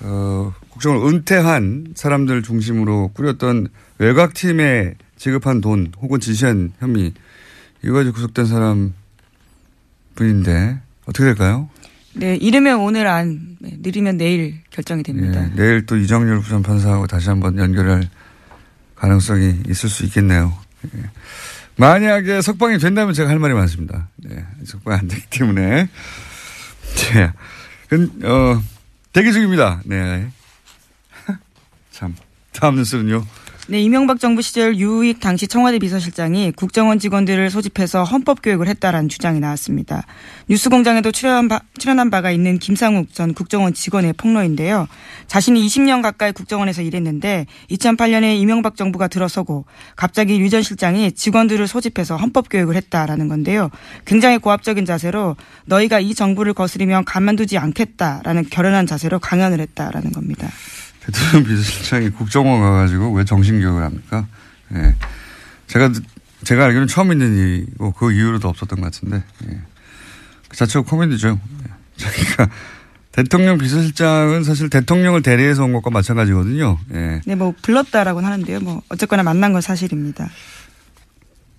어, 0.00 0.52
국정을 0.74 1.06
은퇴한 1.06 1.94
사람들 1.94 2.42
중심으로 2.42 3.12
꾸렸던 3.14 3.68
외곽팀에 3.98 4.94
지급한 5.16 5.60
돈 5.60 5.92
혹은 6.00 6.20
지시한 6.20 6.72
혐의 6.80 7.12
이거 7.82 7.94
가지고 7.94 8.14
구속된 8.14 8.46
사람 8.46 8.92
분인데 10.16 10.80
어떻게 11.06 11.24
될까요? 11.24 11.68
네, 12.14 12.36
이르면 12.36 12.80
오늘 12.80 13.06
안, 13.06 13.56
네, 13.60 13.76
느리면 13.80 14.16
내일 14.16 14.60
결정이 14.70 15.02
됩니다. 15.02 15.44
예, 15.44 15.54
내일 15.54 15.86
또 15.86 15.96
이정열 15.96 16.40
부장판사하고 16.40 17.06
다시 17.06 17.28
한번 17.28 17.58
연결할 17.58 18.08
가능성이 18.94 19.62
있을 19.68 19.88
수 19.88 20.04
있겠네요. 20.04 20.56
예. 20.96 21.00
만약에 21.76 22.40
석방이 22.40 22.78
된다면 22.78 23.14
제가 23.14 23.28
할 23.30 23.38
말이 23.38 23.54
많습니다. 23.54 24.08
네, 24.16 24.44
석방이 24.64 24.98
안 24.98 25.08
되기 25.08 25.22
때문에. 25.30 25.88
네. 27.12 27.32
근, 27.88 28.10
어, 28.24 28.62
대기 29.12 29.32
중입니다. 29.32 29.82
네. 29.84 30.28
참. 32.54 32.60
다음 32.60 32.76
뉴스는요. 32.76 33.24
네, 33.66 33.80
이명박 33.80 34.20
정부 34.20 34.42
시절 34.42 34.76
유익 34.76 35.20
당시 35.20 35.48
청와대 35.48 35.78
비서실장이 35.78 36.52
국정원 36.52 36.98
직원들을 36.98 37.48
소집해서 37.48 38.04
헌법 38.04 38.42
교육을 38.42 38.68
했다라는 38.68 39.08
주장이 39.08 39.40
나왔습니다. 39.40 40.04
뉴스공장에도 40.50 41.12
출연한, 41.12 41.48
바, 41.48 41.60
출연한 41.78 42.10
바가 42.10 42.30
있는 42.30 42.58
김상욱 42.58 43.14
전 43.14 43.32
국정원 43.32 43.72
직원의 43.72 44.12
폭로인데요. 44.18 44.86
자신이 45.28 45.66
20년 45.66 46.02
가까이 46.02 46.32
국정원에서 46.32 46.82
일했는데 46.82 47.46
2008년에 47.70 48.36
이명박 48.36 48.76
정부가 48.76 49.08
들어서고 49.08 49.64
갑자기 49.96 50.38
유 50.40 50.50
전 50.50 50.60
실장이 50.62 51.12
직원들을 51.12 51.66
소집해서 51.66 52.16
헌법 52.18 52.50
교육을 52.50 52.76
했다라는 52.76 53.28
건데요. 53.28 53.70
굉장히 54.04 54.36
고압적인 54.36 54.84
자세로 54.84 55.36
너희가 55.64 56.00
이 56.00 56.14
정부를 56.14 56.52
거스리면 56.52 57.06
가만두지 57.06 57.56
않겠다라는 57.56 58.50
결연한 58.50 58.86
자세로 58.86 59.20
강연을 59.20 59.58
했다라는 59.60 60.12
겁니다. 60.12 60.50
대통령 61.04 61.44
비서실장이 61.44 62.10
국정원 62.10 62.60
가가지고 62.60 63.12
왜 63.12 63.24
정신교육을 63.24 63.82
합니까? 63.82 64.26
예. 64.74 64.94
제가, 65.66 65.92
제가 66.44 66.64
알기로는 66.64 66.88
처음 66.88 67.12
있는 67.12 67.36
일이고 67.36 67.92
그 67.92 68.12
이후로도 68.12 68.48
없었던 68.48 68.80
것 68.80 68.92
같은데, 68.92 69.22
예. 69.48 69.60
그 70.48 70.56
자체가 70.56 70.84
코미디죠. 70.84 71.38
예. 71.62 71.70
자기가 71.96 72.48
대통령 73.12 73.58
비서실장은 73.58 74.42
사실 74.42 74.68
대통령을 74.70 75.22
대리해서 75.22 75.64
온 75.64 75.72
것과 75.72 75.90
마찬가지거든요. 75.90 76.78
예. 76.94 77.20
네, 77.24 77.34
뭐 77.34 77.54
불렀다라고는 77.62 78.28
하는데요. 78.28 78.60
뭐 78.60 78.82
어쨌거나 78.88 79.22
만난 79.22 79.52
건 79.52 79.60
사실입니다. 79.60 80.28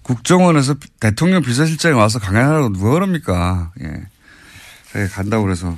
국정원에서 0.01 0.75
대통령 0.99 1.41
비서실장이 1.41 1.95
와서 1.95 2.19
강연하라고 2.19 2.73
누가 2.73 2.91
그럽니까? 2.91 3.71
예. 3.81 5.07
간다고 5.13 5.43
그래서. 5.43 5.77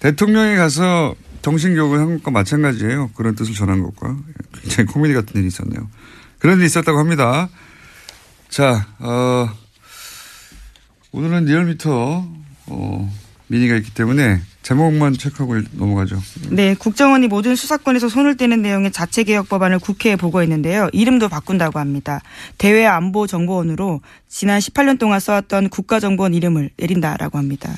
대통령이 0.00 0.56
가서 0.56 1.14
정신교육을 1.48 1.98
한 1.98 2.16
것과 2.16 2.30
마찬가지예요. 2.30 3.10
그런 3.14 3.34
뜻을 3.34 3.54
전한 3.54 3.82
것과. 3.82 4.16
굉장히 4.60 4.86
코미디 4.86 5.14
같은 5.14 5.36
일이 5.36 5.46
있었네요. 5.46 5.88
그런 6.38 6.58
일이 6.58 6.66
있었다고 6.66 6.98
합니다. 6.98 7.48
자, 8.50 8.86
어, 8.98 9.48
오늘은 11.12 11.46
리얼미터, 11.46 12.26
어, 12.66 13.14
미니가 13.46 13.76
있기 13.76 13.94
때문에 13.94 14.42
제목만 14.62 15.14
체크하고 15.14 15.56
넘어가죠. 15.72 16.20
네, 16.50 16.74
국정원이 16.74 17.28
모든 17.28 17.56
수사권에서 17.56 18.10
손을 18.10 18.36
떼는 18.36 18.60
내용의 18.60 18.92
자체 18.92 19.24
개혁 19.24 19.48
법안을 19.48 19.78
국회에 19.78 20.16
보고했는데요. 20.16 20.90
이름도 20.92 21.30
바꾼다고 21.30 21.78
합니다. 21.78 22.20
대외 22.58 22.84
안보 22.84 23.26
정보원으로 23.26 24.02
지난 24.28 24.58
18년 24.58 24.98
동안 24.98 25.18
써왔던 25.18 25.70
국가정보원 25.70 26.34
이름을 26.34 26.70
내린다라고 26.76 27.38
합니다. 27.38 27.74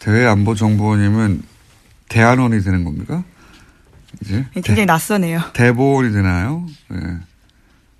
대외 0.00 0.26
안보 0.26 0.56
정보원이면 0.56 1.53
대안원이 2.14 2.62
되는 2.62 2.84
겁니까? 2.84 3.24
이제 4.22 4.46
네, 4.54 4.60
굉장히 4.60 4.86
낯서네요. 4.86 5.50
대보원이 5.52 6.12
되나요? 6.12 6.64
예. 6.92 7.18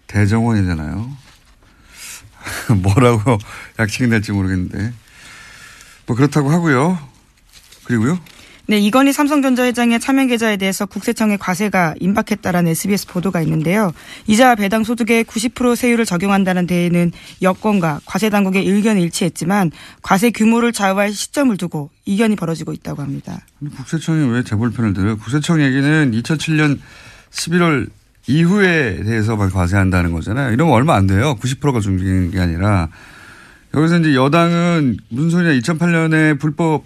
대정원이 0.07 0.65
되나요? 0.65 1.11
뭐라고 2.81 3.39
약칭이 3.81 4.09
될지 4.09 4.31
모르겠는데. 4.31 4.93
뭐 6.07 6.15
그렇다고 6.15 6.51
하고요. 6.51 6.97
그리고요. 7.87 8.21
네, 8.67 8.79
이건희 8.79 9.13
삼성전자 9.13 9.63
회장의 9.65 10.01
차명 10.01 10.27
계좌에 10.29 10.57
대해서 10.57 10.87
국세청의 10.87 11.37
과세가 11.37 11.97
임박했다라는 12.01 12.71
SBS 12.71 13.09
보도가 13.09 13.43
있는데요. 13.43 13.93
이자 14.27 14.55
배당 14.55 14.85
소득의 14.85 15.25
90% 15.25 15.77
세율을 15.77 16.07
적용한다는 16.07 16.67
데에는 16.67 17.13
여권과 17.43 18.01
과세 18.07 18.31
당국의 18.31 18.67
의견이 18.67 19.03
일치했지만 19.03 19.71
과세 20.01 20.31
규모를 20.31 20.73
좌우할 20.73 21.13
시점을 21.13 21.55
두고 21.59 21.91
이견이 22.07 22.37
벌어지고 22.37 22.73
있다고 22.73 23.03
합니다. 23.03 23.41
국세청이 23.77 24.33
왜 24.33 24.43
재벌편을 24.43 24.95
들어요? 24.95 25.19
국세청 25.19 25.61
얘기는 25.61 26.11
2007년 26.13 26.79
11월 27.33 27.91
이후에 28.27 29.03
대해서만 29.05 29.51
과세한다는 29.51 30.13
거잖아요. 30.13 30.55
이러면 30.55 30.73
얼마 30.73 30.95
안 30.95 31.07
돼요. 31.07 31.37
90%가 31.39 31.81
중요한 31.81 32.31
게 32.31 32.41
아니라. 32.41 32.89
여기서 33.75 33.99
이제 33.99 34.15
여당은 34.15 34.97
무슨 35.11 35.31
소리냐. 35.31 35.61
2008년에 35.61 36.39
불법 36.39 36.85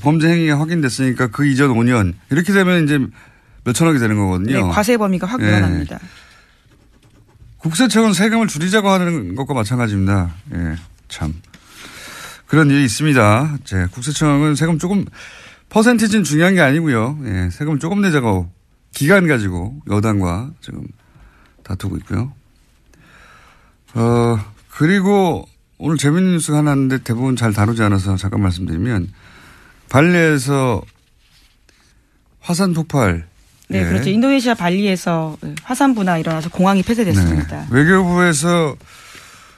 범죄 0.00 0.28
행위가 0.28 0.58
확인됐으니까 0.58 1.28
그 1.28 1.46
이전 1.46 1.70
5년. 1.70 2.14
이렇게 2.30 2.52
되면 2.52 2.84
이제 2.84 2.98
몇천억이 3.64 3.98
되는 3.98 4.16
거거든요. 4.16 4.52
네, 4.52 4.72
과세 4.72 4.96
범위가 4.96 5.26
확 5.26 5.40
늘어납니다. 5.40 5.98
예. 6.02 6.08
국세청은 7.58 8.12
세금을 8.12 8.48
줄이자고 8.48 8.88
하는 8.88 9.36
것과 9.36 9.54
마찬가지입니다. 9.54 10.34
예, 10.54 10.76
참. 11.08 11.34
그런 12.46 12.68
일이 12.70 12.84
있습니다. 12.84 13.58
제 13.64 13.86
국세청은 13.92 14.56
세금 14.56 14.78
조금, 14.78 15.04
퍼센티지는 15.68 16.24
중요한 16.24 16.54
게 16.54 16.60
아니고요. 16.60 17.18
예, 17.24 17.48
세금 17.50 17.78
조금 17.78 18.02
내자고 18.02 18.50
기간 18.92 19.26
가지고 19.26 19.80
여당과 19.88 20.50
지금 20.60 20.82
다투고 21.62 21.96
있고요. 21.98 22.32
어, 23.94 24.38
그리고 24.70 25.46
오늘 25.78 25.96
재밌는 25.96 26.32
뉴스가 26.32 26.58
하나 26.58 26.72
있는데 26.72 26.98
대부분 26.98 27.36
잘 27.36 27.52
다루지 27.52 27.82
않아서 27.82 28.16
잠깐 28.16 28.42
말씀드리면 28.42 29.08
발리에서 29.92 30.82
화산 32.40 32.72
폭발. 32.72 33.26
네, 33.68 33.80
예. 33.80 33.84
그렇죠. 33.84 34.08
인도네시아 34.08 34.54
발리에서 34.54 35.36
화산 35.62 35.94
분화 35.94 36.16
일어나서 36.18 36.48
공항이 36.48 36.82
폐쇄됐습니다. 36.82 37.60
네. 37.60 37.66
외교부에서 37.70 38.74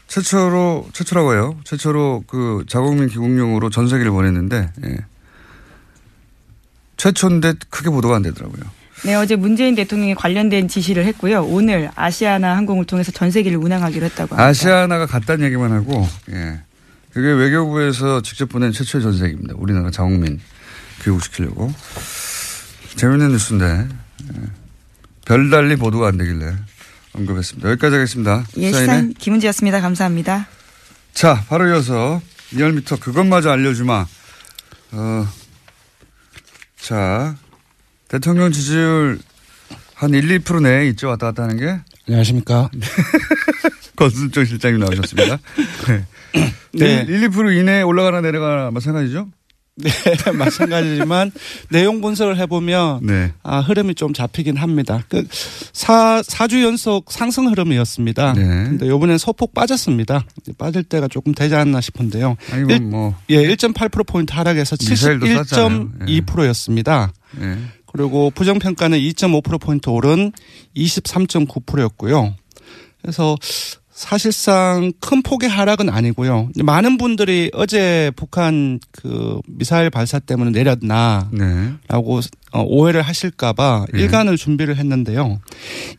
최초로 0.08 0.88
최초라고 0.92 1.34
해요. 1.34 1.56
최초로 1.64 2.24
그 2.26 2.64
자국민 2.68 3.08
귀국용으로 3.08 3.70
전세기를 3.70 4.10
보냈는데 4.10 4.70
예. 4.84 4.96
최초인데 6.96 7.54
크게 7.70 7.90
보도가 7.90 8.16
안 8.16 8.22
되더라고요. 8.22 8.62
네, 9.04 9.14
어제 9.14 9.36
문재인 9.36 9.74
대통령이 9.74 10.14
관련된 10.14 10.66
지시를 10.66 11.04
했고요. 11.06 11.44
오늘 11.44 11.90
아시아나 11.94 12.56
항공을 12.56 12.86
통해서 12.86 13.12
전세기를 13.12 13.58
운항하기로 13.58 14.04
했다고 14.06 14.34
합니다. 14.34 14.44
아시아나가 14.44 15.06
갔다는 15.06 15.46
얘기만 15.46 15.72
하고 15.72 16.08
예. 16.30 16.60
그게 17.14 17.28
외교부에서 17.28 18.22
직접 18.22 18.48
보낸 18.48 18.72
최초의 18.72 19.02
전세기입니다. 19.04 19.54
우리나라 19.56 19.90
자국민 19.92 20.40
귀국시키려고. 21.02 21.72
재밌는 22.96 23.30
뉴스인데 23.30 23.88
예. 24.34 24.40
별달리 25.24 25.76
보도가 25.76 26.08
안 26.08 26.16
되길래 26.18 26.56
언급했습니다. 27.12 27.70
여기까지 27.70 27.94
하겠습니다. 27.94 28.44
예, 28.56 28.72
시사인 28.72 29.14
김은지였습니다. 29.14 29.80
감사합니다. 29.80 30.48
자, 31.12 31.44
바로 31.48 31.68
이어서 31.68 32.20
리얼미터 32.50 32.98
그것마저 32.98 33.50
알려주마. 33.50 34.06
어, 34.92 35.28
자, 36.80 37.36
대통령 38.08 38.50
지지율 38.50 39.20
한 39.94 40.12
1, 40.12 40.40
2% 40.40 40.62
내에 40.62 40.88
있죠. 40.88 41.08
왔다 41.08 41.26
갔다 41.26 41.44
하는 41.44 41.58
게. 41.58 41.80
안녕하십니까. 42.06 42.70
권순정 43.96 44.44
실장님 44.44 44.80
나오셨습니다. 44.80 45.38
네. 45.88 46.04
네. 46.74 47.04
1, 47.08 47.28
2% 47.30 47.60
이내에 47.60 47.82
올라가나 47.82 48.20
내려가나 48.20 48.70
마찬가지죠? 48.70 49.28
네, 49.76 49.90
마찬가지지만 50.32 51.32
내용 51.68 52.00
분석을 52.00 52.38
해보면 52.38 53.00
네. 53.02 53.32
아, 53.42 53.58
흐름이 53.60 53.96
좀 53.96 54.12
잡히긴 54.12 54.56
합니다. 54.56 55.02
그 55.08 55.26
사, 55.72 56.22
4주 56.22 56.62
연속 56.62 57.10
상승 57.10 57.48
흐름이었습니다. 57.50 58.34
네. 58.34 58.42
근데 58.42 58.88
요번엔 58.88 59.18
소폭 59.18 59.52
빠졌습니다. 59.52 60.24
빠질 60.58 60.84
때가 60.84 61.08
조금 61.08 61.34
되지 61.34 61.56
않나 61.56 61.80
싶은데요. 61.80 62.36
아니, 62.52 62.78
뭐, 62.78 62.78
뭐. 62.88 63.14
예, 63.30 63.36
1.8%포인트 63.36 64.32
하락해서 64.32 64.76
미사일도 64.88 65.26
쐈잖아요. 65.26 65.90
예. 66.08 66.20
71.2%였습니다. 66.20 67.12
네. 67.32 67.58
그리고 67.94 68.30
부정평가는 68.30 68.98
2.5%포인트 68.98 69.88
오른 69.88 70.32
23.9%였고요. 70.76 72.34
그래서 73.00 73.36
사실상 73.92 74.92
큰 74.98 75.22
폭의 75.22 75.48
하락은 75.48 75.88
아니고요. 75.88 76.50
많은 76.64 76.98
분들이 76.98 77.52
어제 77.54 78.10
북한 78.16 78.80
그 78.90 79.38
미사일 79.46 79.90
발사 79.90 80.18
때문에 80.18 80.50
내렸나 80.50 81.30
네. 81.32 81.72
라고 81.86 82.18
어, 82.50 82.62
오해를 82.62 83.02
하실까봐 83.02 83.86
네. 83.92 84.00
일간을 84.00 84.36
준비를 84.36 84.76
했는데요. 84.76 85.38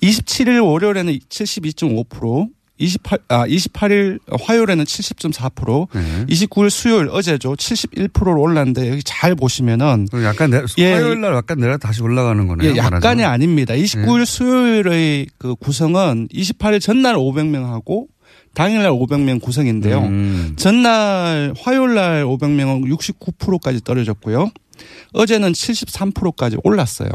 27일 0.04 0.66
월요일에는 0.66 1.18
72.5%, 1.30 2.50
28, 2.78 3.20
아, 3.30 3.48
28일 3.48 4.20
화요일에는 4.42 4.84
70.4%, 4.84 5.88
네. 5.94 6.26
29일 6.28 6.70
수요일 6.70 7.10
어제죠. 7.10 7.56
71%로 7.56 8.42
올랐는데 8.42 8.90
여기 8.90 9.02
잘 9.04 9.36
보시면은 9.36 10.08
그럼 10.12 10.26
약간 10.26 10.50
내, 10.50 10.62
예. 10.78 10.94
화요일 10.94 11.22
날 11.22 11.34
약간 11.36 11.58
내려 11.60 11.78
다시 11.78 12.02
올라가는 12.02 12.46
거네요. 12.48 12.72
예, 12.72 12.76
약간이 12.78 12.92
말하자면. 12.92 13.26
아닙니다. 13.26 13.74
29일 13.74 14.20
네. 14.20 14.26
수요일의 14.26 15.28
그 15.38 15.56
구성은 15.56 16.28
28일 16.34 16.82
전날 16.82 17.16
500명하고 17.16 18.08
당일날 18.56 18.92
500명 18.92 19.42
구성인데요. 19.42 20.00
음. 20.00 20.54
전날 20.58 21.54
화요일 21.60 21.96
날 21.96 22.24
500명은 22.26 22.88
69%까지 22.90 23.82
떨어졌고요. 23.84 24.50
어제는 25.14 25.52
73%까지 25.52 26.58
올랐어요. 26.64 27.10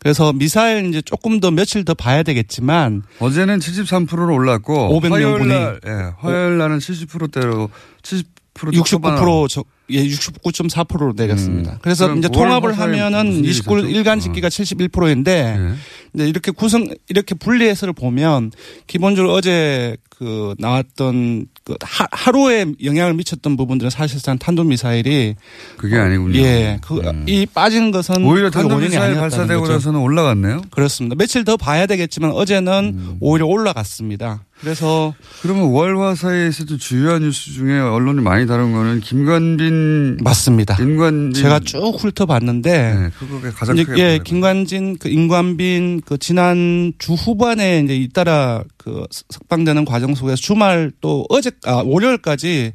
그래서 0.00 0.32
미사일 0.32 0.86
이제 0.88 1.02
조금 1.02 1.40
더 1.40 1.50
며칠 1.50 1.84
더 1.84 1.94
봐야 1.94 2.22
되겠지만 2.22 3.02
어제는 3.20 3.58
73%로 3.58 4.34
올랐고 4.34 4.98
500명 5.00 5.12
화요일 5.12 5.38
분이. 5.38 5.48
날 5.48 5.80
예, 5.86 6.12
화요일 6.18 6.58
날은 6.58 6.78
70%대로 6.78 7.68
70% 8.02 8.84
초반. 8.84 9.16
69% 9.16 9.48
저, 9.48 9.62
예, 9.90 10.02
69.4%로 10.04 11.12
내렸습니다. 11.14 11.72
음. 11.72 11.78
그래서 11.82 12.14
이제 12.14 12.28
월 12.28 12.32
통합을 12.32 12.78
하면은 12.78 13.26
무슨 13.26 13.44
일이 13.44 13.52
29일 13.52 13.78
있었죠? 13.78 13.88
일간 13.88 14.20
집기가 14.20 14.48
71%인데 14.48 15.56
예. 15.58 15.74
이제 16.14 16.28
이렇게 16.28 16.50
구성 16.50 16.88
이렇게 17.08 17.34
분리해서를 17.34 17.92
보면 17.92 18.52
기본적으로 18.86 19.34
어제 19.34 19.96
그 20.08 20.54
나왔던 20.58 21.46
그 21.70 21.76
하, 21.82 22.06
하루에 22.10 22.66
영향을 22.82 23.14
미쳤던 23.14 23.56
부분들은 23.56 23.90
사실상 23.90 24.38
탄도 24.38 24.64
미사일이 24.64 25.36
그게 25.76 25.96
아니군요. 25.96 26.38
예, 26.40 26.78
그이 26.82 27.46
빠진 27.46 27.92
것은 27.92 28.16
음. 28.16 28.26
오히려 28.26 28.50
탄도 28.50 28.76
미사일 28.76 28.98
아니었다는 28.98 29.20
발사되고 29.20 29.60
거죠. 29.60 29.72
나서는 29.74 30.00
올라갔네요. 30.00 30.62
그렇습니다. 30.70 31.14
며칠 31.16 31.44
더 31.44 31.56
봐야 31.56 31.86
되겠지만 31.86 32.32
어제는 32.32 32.72
음. 32.96 33.16
오히려 33.20 33.46
올라갔습니다. 33.46 34.42
그래서 34.60 35.14
그러면 35.40 35.70
월화사에서도 35.70 36.76
주요한 36.76 37.22
뉴스 37.22 37.50
중에 37.52 37.78
언론이 37.78 38.20
많이 38.20 38.46
다룬 38.46 38.72
거는 38.72 39.00
김관빈 39.00 40.18
맞습니다. 40.22 40.76
임관빈 40.80 41.32
제가 41.32 41.60
쭉 41.60 41.96
훑어봤는데 41.98 42.94
네, 42.94 43.10
그거가 43.18 43.50
가장 43.50 43.76
이제 43.76 43.84
크게 43.84 44.02
예. 44.02 44.20
김관진, 44.22 44.98
그 44.98 45.08
임관빈 45.08 46.02
그 46.04 46.18
지난 46.18 46.92
주 46.98 47.14
후반에 47.14 47.80
이제 47.80 47.96
잇따라 47.96 48.62
그 48.76 49.04
석방되는 49.30 49.86
과정 49.86 50.14
속에서 50.14 50.36
주말 50.36 50.92
또 51.00 51.24
어제 51.30 51.50
아 51.64 51.82
월요일까지 51.84 52.74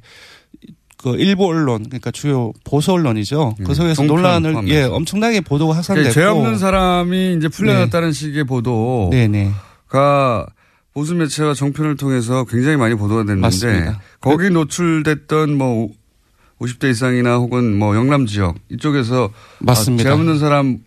그 0.97 1.15
일부 1.17 1.45
언론 1.45 1.83
그러니까 1.83 2.09
주요 2.09 2.51
보수 2.63 2.93
언론이죠. 2.93 3.55
그 3.63 3.69
예, 3.69 3.73
속에서 3.75 3.95
동편 4.01 4.15
논란을 4.15 4.51
포함해서. 4.53 4.75
예 4.75 4.83
엄청나게 4.85 5.41
보도가 5.41 5.75
확산됐고 5.75 6.09
그러니까 6.09 6.19
죄 6.19 6.25
없는 6.25 6.57
사람이 6.57 7.35
이제 7.37 7.47
풀려났다는 7.47 8.11
식의 8.11 8.45
보도가 8.45 9.11
네네 9.11 9.51
보수 10.95 11.13
매체와 11.13 11.53
정편을 11.53 11.97
통해서 11.97 12.45
굉장히 12.45 12.77
많이 12.77 12.95
보도가 12.95 13.23
됐는데 13.23 13.41
맞습니다. 13.41 13.99
거기 14.21 14.49
노출됐던 14.49 15.53
뭐 15.55 15.89
50대 16.61 16.89
이상이나 16.89 17.35
혹은 17.35 17.77
뭐 17.77 17.97
영남 17.97 18.25
지역 18.25 18.55
이쪽에서 18.71 19.29
맞습니다. 19.59 20.09
아, 20.09 20.13
죄 20.13 20.17
없는 20.17 20.39
사람 20.39 20.79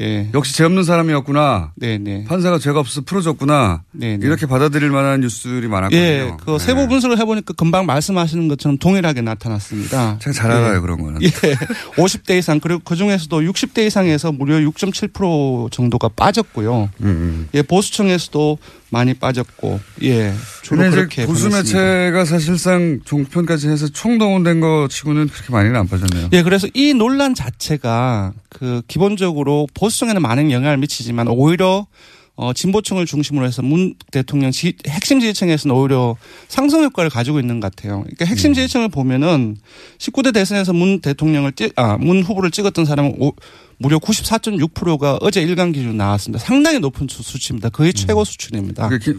예 0.00 0.28
역시 0.34 0.56
죄 0.56 0.64
없는 0.64 0.82
사람이었구나. 0.82 1.74
네네 1.76 2.24
판사가 2.24 2.58
죄가 2.58 2.80
없어 2.80 3.02
풀어줬구나. 3.02 3.84
네네. 3.92 4.26
이렇게 4.26 4.46
받아들일 4.46 4.90
만한 4.90 5.20
뉴스들이 5.20 5.68
많았거든요. 5.68 6.00
예, 6.02 6.32
그 6.44 6.58
세부 6.58 6.80
네. 6.80 6.88
분석을 6.88 7.18
해보니까 7.20 7.52
금방 7.52 7.86
말씀하시는 7.86 8.48
것처럼 8.48 8.78
동일하게 8.78 9.20
나타났습니다. 9.20 10.18
제가 10.18 10.32
잘 10.34 10.50
알아요 10.50 10.82
그런 10.82 11.00
거는. 11.00 11.22
예, 11.22 11.28
50대 12.02 12.36
이상 12.38 12.58
그리고 12.58 12.80
그 12.82 12.96
중에서도 12.96 13.42
60대 13.42 13.86
이상에서 13.86 14.32
무려 14.32 14.56
6.7% 14.56 15.70
정도가 15.70 16.08
빠졌고요. 16.08 16.90
음, 17.02 17.06
음. 17.06 17.48
예, 17.54 17.62
보수청에서도 17.62 18.58
많이 18.92 19.14
빠졌고, 19.14 19.80
예, 20.02 20.34
주로 20.60 20.90
그렇게 20.90 21.24
보수. 21.24 21.48
매체가 21.48 22.26
사실상 22.26 23.00
종편까지 23.06 23.68
해서 23.68 23.88
총동원된 23.88 24.60
거 24.60 24.86
치고는 24.90 25.28
그렇게 25.28 25.50
많이는 25.50 25.74
안 25.74 25.88
빠졌네요. 25.88 26.28
예, 26.32 26.42
그래서 26.42 26.68
이 26.74 26.92
논란 26.92 27.34
자체가 27.34 28.34
그 28.50 28.82
기본적으로 28.86 29.66
보수청에는 29.72 30.20
많은 30.20 30.50
영향을 30.50 30.76
미치지만 30.76 31.28
오히려 31.28 31.86
어, 32.42 32.52
진보층을 32.52 33.06
중심으로 33.06 33.46
해서 33.46 33.62
문 33.62 33.94
대통령 34.10 34.50
지, 34.50 34.74
핵심 34.88 35.20
지지층에서는 35.20 35.74
오히려 35.74 36.16
상승 36.48 36.82
효과를 36.82 37.08
가지고 37.10 37.38
있는 37.40 37.60
것 37.60 37.74
같아요. 37.74 38.00
그러니까 38.02 38.24
핵심 38.24 38.52
지지층을 38.54 38.88
보면은 38.88 39.56
19대 39.98 40.34
대선에서 40.34 40.72
문 40.72 41.00
대통령을 41.00 41.52
찍, 41.52 41.72
아, 41.76 41.96
문 41.98 42.22
후보를 42.22 42.50
찍었던 42.50 42.84
사람은 42.84 43.14
오, 43.18 43.32
무려 43.78 43.98
94.6%가 43.98 45.18
어제 45.20 45.40
일간 45.42 45.72
기준 45.72 45.96
나왔습니다. 45.96 46.44
상당히 46.44 46.78
높은 46.78 47.06
수- 47.08 47.22
수치입니다. 47.22 47.68
거의 47.68 47.92
최고 47.92 48.24
수준입니다. 48.24 48.88
그 48.88 48.98
기- 48.98 49.14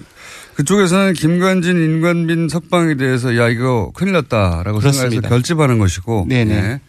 그쪽에서는 0.56 1.14
김관진, 1.14 1.72
인관빈 1.78 2.50
석방에 2.50 2.96
대해서 2.96 3.36
야 3.38 3.50
이거 3.50 3.92
큰일 3.94 4.14
났다라고 4.14 4.80
생각해서 4.82 5.00
그렇습니다. 5.00 5.30
결집하는 5.30 5.80
것이고. 5.80 6.26
네네. 6.30 6.54
예. 6.56 6.80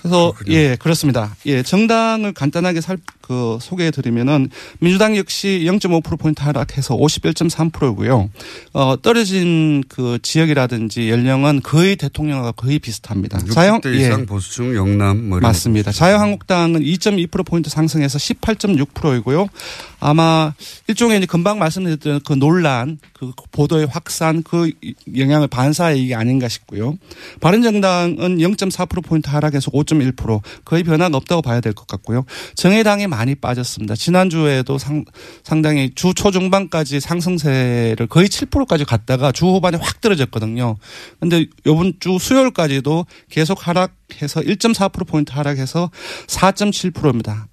그래서 0.00 0.32
예 0.48 0.76
그렇습니다. 0.76 1.34
예 1.46 1.62
정당을 1.62 2.32
간단하게 2.32 2.80
살, 2.80 2.98
그 3.28 3.58
소개해 3.60 3.90
드리면은 3.90 4.48
민주당 4.80 5.14
역시 5.18 5.62
0.5% 5.66 6.18
포인트 6.18 6.40
하락해서 6.42 6.96
51.3%고요. 6.96 8.30
어 8.72 8.96
떨어진 9.02 9.84
그 9.88 10.18
지역이라든지 10.22 11.10
연령은 11.10 11.60
거의 11.62 11.96
대통령과 11.96 12.52
거의 12.52 12.78
비슷합니다. 12.78 13.38
자영 13.40 13.82
60대 13.82 13.94
예. 13.94 13.98
이상 14.06 14.24
보수층 14.24 14.74
영남 14.74 15.28
뭐 15.28 15.40
맞습니다. 15.40 15.92
자유한국당은 15.92 16.80
2.2% 16.80 17.44
포인트 17.44 17.68
상승해서 17.68 18.16
18.6%이고요. 18.18 19.46
아마 20.00 20.54
일종의 20.86 21.18
이제 21.18 21.26
금방 21.26 21.58
말씀드렸던 21.58 22.20
그 22.24 22.32
논란, 22.32 22.98
그 23.12 23.32
보도의 23.50 23.88
확산, 23.90 24.42
그 24.42 24.70
영향을 25.16 25.48
반사의 25.48 26.02
이게 26.02 26.14
아닌가 26.14 26.48
싶고요. 26.48 26.96
바른정당은 27.40 28.38
0.4% 28.38 29.04
포인트 29.04 29.28
하락해서 29.28 29.70
5.1% 29.72 30.40
거의 30.64 30.82
변화가 30.84 31.16
없다고 31.16 31.42
봐야 31.42 31.60
될 31.60 31.74
것 31.74 31.86
같고요. 31.86 32.24
정의당이 32.54 33.06
많이 33.18 33.34
빠졌습니다. 33.34 33.96
지난주에도 33.96 34.78
상, 34.78 35.04
상당히 35.42 35.90
주 35.94 36.14
초중반까지 36.14 37.00
상승세를 37.00 38.06
거의 38.06 38.28
7%까지 38.28 38.84
갔다가 38.84 39.32
주 39.32 39.46
후반에 39.46 39.76
확 39.80 40.00
떨어졌거든요. 40.00 40.76
근데 41.18 41.46
요번 41.66 41.94
주 41.98 42.18
수요일까지도 42.20 43.06
계속 43.28 43.66
하락해서 43.66 44.40
1.4% 44.40 45.06
포인트 45.06 45.32
하락해서 45.32 45.90
4.7%입니다. 46.28 47.48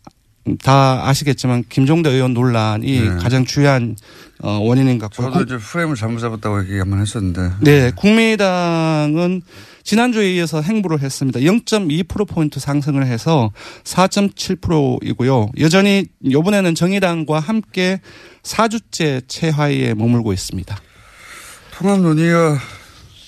다 0.63 1.07
아시겠지만 1.07 1.63
김종대 1.69 2.11
의원 2.11 2.35
논란이 2.35 2.99
네. 3.01 3.09
가장 3.15 3.45
중요한 3.45 3.95
어, 4.43 4.59
원인인 4.59 4.99
것 4.99 5.09
같고요. 5.09 5.31
저도 5.31 5.43
이제 5.45 5.57
프레임을 5.57 5.95
잘못 5.95 6.19
잡았다고 6.19 6.63
얘기 6.65 6.77
한번 6.77 7.01
했었는데. 7.01 7.53
네, 7.61 7.91
국민의당은 7.95 9.41
지난주에 9.85 10.33
이어서 10.33 10.61
행보를 10.61 11.01
했습니다. 11.01 11.39
0.2%포인트 11.39 12.59
상승을 12.59 13.05
해서 13.05 13.51
4.7%이고요. 13.83 15.49
여전히 15.59 16.05
이번에는 16.23 16.75
정의당과 16.75 17.39
함께 17.39 18.01
4주째 18.43 19.21
최하위에 19.27 19.93
머물고 19.93 20.33
있습니다. 20.33 20.75
통합 21.71 21.99
논의가 22.01 22.57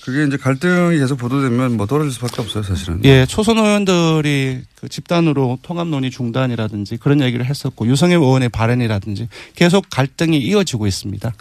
그게 0.04 0.24
이제 0.24 0.36
갈등이 0.36 0.98
계속 0.98 1.16
보도되면 1.16 1.76
뭐 1.76 1.86
떨어질 1.86 2.10
수밖에 2.12 2.40
없어요, 2.40 2.62
사실은. 2.62 3.02
예, 3.04 3.26
초선 3.26 3.58
의원들이 3.58 4.62
그 4.74 4.88
집단으로 4.88 5.58
통합 5.62 5.86
논의 5.86 6.10
중단이라든지 6.10 6.96
그런 6.96 7.20
얘기를 7.20 7.44
했었고 7.44 7.86
유성엽 7.86 8.22
의원의 8.22 8.48
발언이라든지 8.48 9.28
계속 9.54 9.84
갈등이 9.90 10.38
이어지고 10.38 10.86
있습니다. 10.86 11.34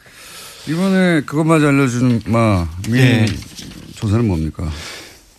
이번에 0.67 1.21
그것마저 1.21 1.69
알려주는 1.69 2.23
마 2.25 2.67
민의 2.89 3.01
예. 3.03 3.25
조사는 3.95 4.27
뭡니까? 4.27 4.69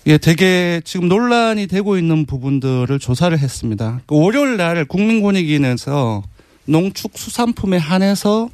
예, 0.09 0.17
되게 0.17 0.81
지금 0.85 1.07
논란이 1.09 1.67
되고 1.67 1.99
있는 1.99 2.25
부분들을 2.25 2.99
조사를 2.99 3.39
했습니다. 3.39 4.01
그 4.07 4.17
월요일 4.19 4.57
날 4.57 4.87
국민권익위원회에서 4.87 6.23
농축수산품에 6.65 7.77
한해서 7.77 8.49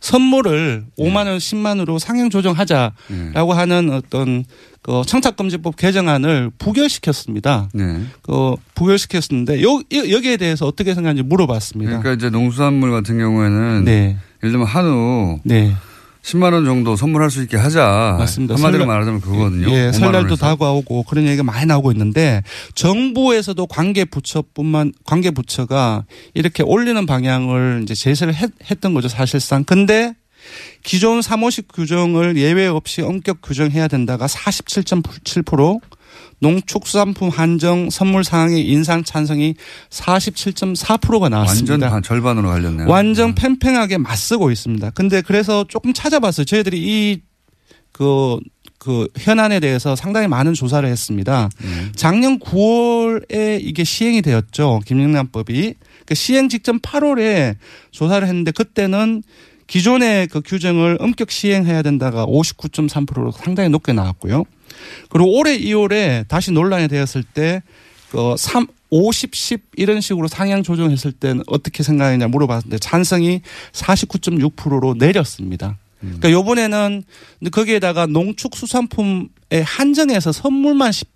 선물을 0.00 0.84
5만 0.98 1.26
원, 1.26 1.38
10만 1.38 1.66
원으로 1.68 1.98
상향 1.98 2.28
조정하자라고 2.28 3.52
하는 3.54 3.90
어떤 3.92 4.44
그 4.82 5.02
청탁금지법 5.06 5.76
개정안을 5.76 6.50
부결시켰습니다. 6.58 7.70
네. 7.72 8.02
그 8.20 8.56
부결시켰는데 8.74 9.62
요 9.62 9.80
여기에 9.92 10.36
대해서 10.36 10.66
어떻게 10.66 10.92
생각하는지 10.94 11.26
물어봤습니다. 11.26 12.00
그러니까 12.00 12.12
이제 12.12 12.28
농수산물 12.28 12.90
같은 12.90 13.16
경우에는 13.16 13.84
네. 13.84 14.18
예를 14.42 14.50
들면 14.50 14.66
한우 14.66 15.38
네. 15.44 15.72
10만 16.22 16.52
원 16.52 16.64
정도 16.64 16.94
선물할 16.96 17.30
수 17.30 17.42
있게 17.42 17.56
하자. 17.56 18.16
맞습니다. 18.18 18.54
한마디로 18.54 18.84
설날- 18.84 18.86
말하자면 18.86 19.20
그거거든요. 19.20 19.68
예, 19.70 19.88
5만 19.90 19.92
설날도. 19.92 20.36
다가오고 20.36 21.02
그런 21.04 21.26
얘기가 21.26 21.42
많이 21.42 21.66
나오고 21.66 21.90
있는데 21.92 22.42
정부에서도 22.74 23.66
관계 23.66 24.04
부처뿐만 24.04 24.92
관계 25.04 25.30
부처가 25.32 26.04
이렇게 26.34 26.62
올리는 26.62 27.04
방향을 27.06 27.80
이제 27.82 27.94
제시를 27.94 28.34
했, 28.34 28.50
던 28.80 28.94
거죠 28.94 29.08
사실상. 29.08 29.64
근데 29.64 30.14
기존 30.82 31.22
사모식 31.22 31.68
규정을 31.72 32.36
예외 32.36 32.66
없이 32.66 33.00
엄격 33.02 33.42
규정해야 33.42 33.86
된다가 33.88 34.26
47.7%, 34.26 35.80
농축수산품 36.42 37.28
한정 37.28 37.88
선물 37.88 38.24
상황의 38.24 38.66
인상 38.68 39.04
찬성이 39.04 39.54
47.4%가 39.90 41.28
나왔습니다. 41.28 41.72
완전 41.72 41.90
반, 41.90 42.02
절반으로 42.02 42.48
갈렸네요. 42.48 42.88
완전 42.88 43.34
팽팽하게 43.34 43.98
맞서고 43.98 44.50
있습니다. 44.50 44.90
근데 44.90 45.22
그래서 45.22 45.64
조금 45.68 45.92
찾아봤어요. 45.92 46.44
저희들이 46.44 46.78
이, 46.80 47.20
그, 47.92 48.38
그 48.78 49.06
현안에 49.16 49.60
대해서 49.60 49.94
상당히 49.94 50.26
많은 50.26 50.54
조사를 50.54 50.86
했습니다. 50.88 51.48
작년 51.94 52.40
9월에 52.40 53.60
이게 53.62 53.84
시행이 53.84 54.22
되었죠. 54.22 54.80
김영란법이. 54.84 55.74
그 56.06 56.14
시행 56.16 56.48
직전 56.48 56.80
8월에 56.80 57.54
조사를 57.92 58.26
했는데 58.26 58.50
그때는 58.50 59.22
기존의 59.68 60.26
그 60.26 60.40
규정을 60.44 60.98
엄격 61.00 61.30
시행해야 61.30 61.82
된다가 61.82 62.26
59.3%로 62.26 63.30
상당히 63.30 63.68
높게 63.68 63.92
나왔고요. 63.92 64.44
그리고 65.08 65.36
올해 65.38 65.58
2월에 65.58 66.26
다시 66.28 66.50
논란이 66.52 66.88
되었을 66.88 67.22
때, 67.22 67.62
그 68.10 68.34
3, 68.36 68.66
50, 68.90 69.34
10 69.34 69.60
이런 69.76 70.00
식으로 70.02 70.28
상향 70.28 70.62
조정했을 70.62 71.12
때는 71.12 71.42
어떻게 71.46 71.82
생각하느냐 71.82 72.28
물어봤는데 72.28 72.78
찬성이 72.78 73.40
49.6%로 73.72 74.94
내렸습니다. 74.98 75.78
그러니까 76.00 76.30
요번에는 76.32 77.04
거기에다가 77.52 78.06
농축수산품에 78.06 79.62
한정해서 79.64 80.32
선물만 80.32 80.92
10, 80.92 81.08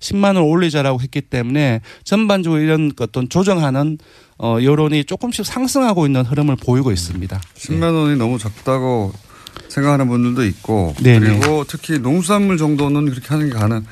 10 0.00 0.16
만 0.16 0.36
원 0.36 0.44
올리자라고 0.46 1.00
했기 1.00 1.20
때문에 1.20 1.80
전반적으로 2.04 2.60
이런 2.60 2.90
어떤 3.00 3.28
조정하는 3.28 3.98
어 4.38 4.56
여론이 4.62 5.04
조금씩 5.04 5.44
상승하고 5.44 6.06
있는 6.06 6.24
흐름을 6.24 6.56
보이고 6.56 6.90
있습니다. 6.90 7.40
10만 7.56 7.94
원이 7.94 8.16
너무 8.16 8.38
적다고 8.38 9.12
생각하는 9.68 10.08
분들도 10.08 10.44
있고 10.46 10.94
네네. 11.02 11.20
그리고 11.38 11.64
특히 11.66 11.98
농수산물 11.98 12.56
정도는 12.58 13.10
그렇게 13.10 13.28
하는 13.28 13.48
게 13.50 13.54
가능 13.56 13.84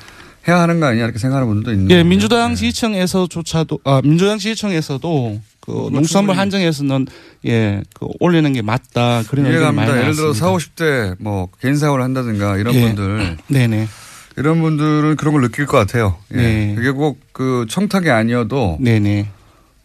해야 0.47 0.59
하는 0.61 0.79
거 0.79 0.87
아니냐 0.87 1.03
이렇게 1.05 1.19
생각하는 1.19 1.47
분들도 1.47 1.71
있는 1.73 1.91
예. 1.91 2.03
민주당 2.03 2.55
지지층에서조차도 2.55 3.79
아 3.83 4.01
민주당 4.03 4.37
지지층에서도 4.37 5.39
그 5.61 5.71
농수산물 5.71 6.33
충분히- 6.33 6.37
한정에서는 6.37 7.07
예, 7.45 7.81
그 7.93 8.07
올리는 8.19 8.51
게 8.53 8.61
맞다 8.61 9.23
그런 9.29 9.45
의견이 9.45 9.75
많이 9.75 9.87
이해갑니다. 9.89 10.01
예를 10.01 10.15
들어 10.15 10.23
나왔습니다. 10.33 10.45
4, 10.45 10.51
50대 10.53 11.15
뭐 11.19 11.47
개인 11.61 11.75
사업을 11.77 12.01
한다든가 12.01 12.57
이런 12.57 12.73
예. 12.75 12.81
분들 12.81 13.37
네네. 13.47 13.87
이런 14.37 14.61
분들은 14.61 15.15
그런 15.17 15.33
걸 15.33 15.41
느낄 15.43 15.65
것 15.65 15.77
같아요. 15.77 16.15
예. 16.33 16.37
네. 16.37 16.75
그게 16.75 16.91
꼭 16.91 17.17
그 17.39 17.65
청탁이 17.69 18.09
아니어도 18.09 18.77
네네. 18.81 19.29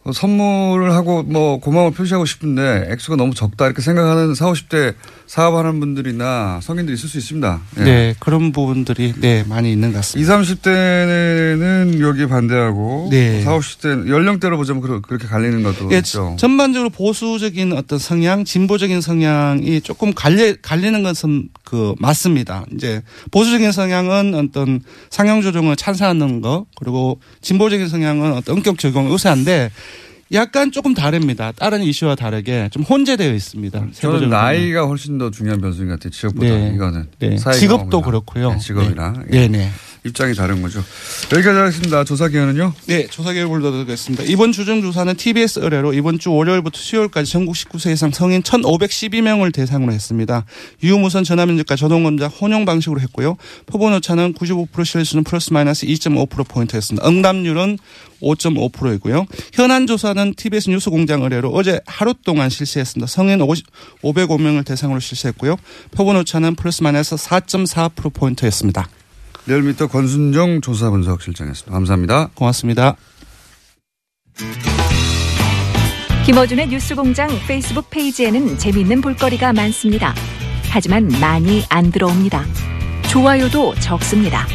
어, 0.05 0.11
선물을 0.11 0.93
하고 0.93 1.23
뭐 1.23 1.59
고마움을 1.59 1.91
표시하고 1.91 2.25
싶은데 2.25 2.89
액수가 2.91 3.15
너무 3.15 3.33
적다 3.33 3.65
이렇게 3.65 3.81
생각하는 3.81 4.35
4, 4.35 4.51
50대 4.51 4.93
사업하는 5.25 5.79
분들이나 5.79 6.59
성인들이 6.61 6.93
있을 6.95 7.09
수 7.09 7.17
있습니다. 7.17 7.61
예. 7.79 7.83
네, 7.83 8.15
그런 8.19 8.51
부분들이 8.51 9.13
네 9.17 9.43
많이 9.49 9.71
있는 9.71 9.91
것 9.91 9.97
같습니다. 9.97 10.39
20, 10.39 10.61
30대는 10.61 11.99
여기 12.01 12.27
반대하고 12.27 13.07
네. 13.09 13.41
40, 13.41 13.81
50대 13.81 14.07
연령대로 14.07 14.57
보자면 14.57 14.83
그렇게 15.01 15.25
갈리는 15.25 15.63
것도 15.63 15.91
예, 15.91 15.97
있죠. 15.97 16.35
전반적으로 16.37 16.91
보수적인 16.91 17.73
어떤 17.73 17.97
성향, 17.97 18.45
진보적인 18.45 19.01
성향이 19.01 19.81
조금 19.81 20.13
갈리, 20.13 20.55
갈리는 20.61 21.01
것은 21.01 21.49
그 21.63 21.95
맞습니다. 21.97 22.63
이제 22.75 23.01
보수적인 23.31 23.71
성향은 23.71 24.35
어떤 24.35 24.81
상향 25.09 25.41
조정을 25.41 25.75
찬성하는 25.75 26.41
거, 26.41 26.67
그리고 26.77 27.19
진보적인 27.41 27.87
성향은 27.87 28.33
어떤 28.33 28.57
엄격 28.57 28.77
적용을 28.77 29.11
우세한데 29.11 29.71
약간 30.31 30.71
조금 30.71 30.93
다릅니다. 30.93 31.51
다른 31.51 31.83
이슈와 31.83 32.15
다르게 32.15 32.69
좀 32.71 32.83
혼재되어 32.83 33.33
있습니다. 33.33 33.87
저는 33.93 34.29
나이가 34.29 34.85
훨씬 34.85 35.17
더 35.17 35.29
중요한 35.29 35.61
변수인 35.61 35.87
것 35.87 35.99
같아요. 35.99 36.09
지역보다 36.09 36.47
네. 36.47 36.73
이거는. 36.75 37.07
네. 37.19 37.35
직업도. 37.37 38.01
그렇고요. 38.01 38.51
네, 38.53 38.57
직업이나. 38.57 39.13
네, 39.27 39.47
네. 39.47 39.69
입장이 40.05 40.35
다른 40.35 40.61
거죠. 40.61 40.83
여기까지 41.33 41.57
하겠습니다. 41.57 42.03
조사 42.03 42.27
기간은요? 42.27 42.73
네, 42.85 43.07
조사 43.07 43.33
결과를 43.33 43.63
드리겠습니다. 43.71 44.23
이번 44.25 44.51
주중 44.51 44.81
조사는 44.81 45.15
TBS 45.15 45.59
의뢰로 45.59 45.93
이번 45.93 46.19
주 46.19 46.31
월요일부터 46.31 46.77
수요일까지 46.79 47.31
전국 47.31 47.55
19세 47.55 47.91
이상 47.91 48.11
성인 48.11 48.43
1,512명을 48.43 49.51
대상으로 49.53 49.91
했습니다. 49.91 50.45
유무선 50.83 51.23
전화면접과 51.23 51.75
자동응답 51.75 52.27
혼용 52.27 52.65
방식으로 52.65 53.01
했고요. 53.01 53.37
표본 53.65 53.93
오차는 53.93 54.35
95% 54.35 54.85
신뢰수준 54.85 55.23
플러스 55.23 55.51
마이너스 55.51 55.87
2.5%포인트였습니다. 55.87 57.07
응답률은 57.07 57.79
5.5%이고요. 58.21 59.25
현안 59.53 59.87
조사는 59.87 60.35
TBS 60.35 60.69
뉴스공장 60.69 61.23
의뢰로 61.23 61.49
어제 61.49 61.79
하루 61.87 62.13
동안 62.13 62.49
실시했습니다. 62.49 63.07
성인 63.07 63.41
50, 63.41 63.65
505명을 64.03 64.65
대상으로 64.65 64.99
실시했고요. 64.99 65.57
표본 65.91 66.15
오차는 66.17 66.55
플러스 66.55 66.83
마이너스 66.83 67.15
4.4%포인트였습니다. 67.15 68.87
리얼미터 69.47 69.87
권순정 69.87 70.61
조사 70.61 70.89
분석 70.89 71.21
실장이었습니다. 71.21 71.71
감사합니다. 71.71 72.29
고맙습니다. 72.33 72.95
김어준의 76.25 76.69
뉴스공장 76.69 77.29
페이스북 77.47 77.89
페이지에는 77.91 78.57
재미있는 78.57 79.01
볼거리가 79.01 79.53
많습니다. 79.53 80.15
하지만 80.69 81.07
많이 81.21 81.63
안 81.69 81.91
들어옵니다. 81.91 82.43
좋아요도 83.09 83.75
적습니다. 83.75 84.47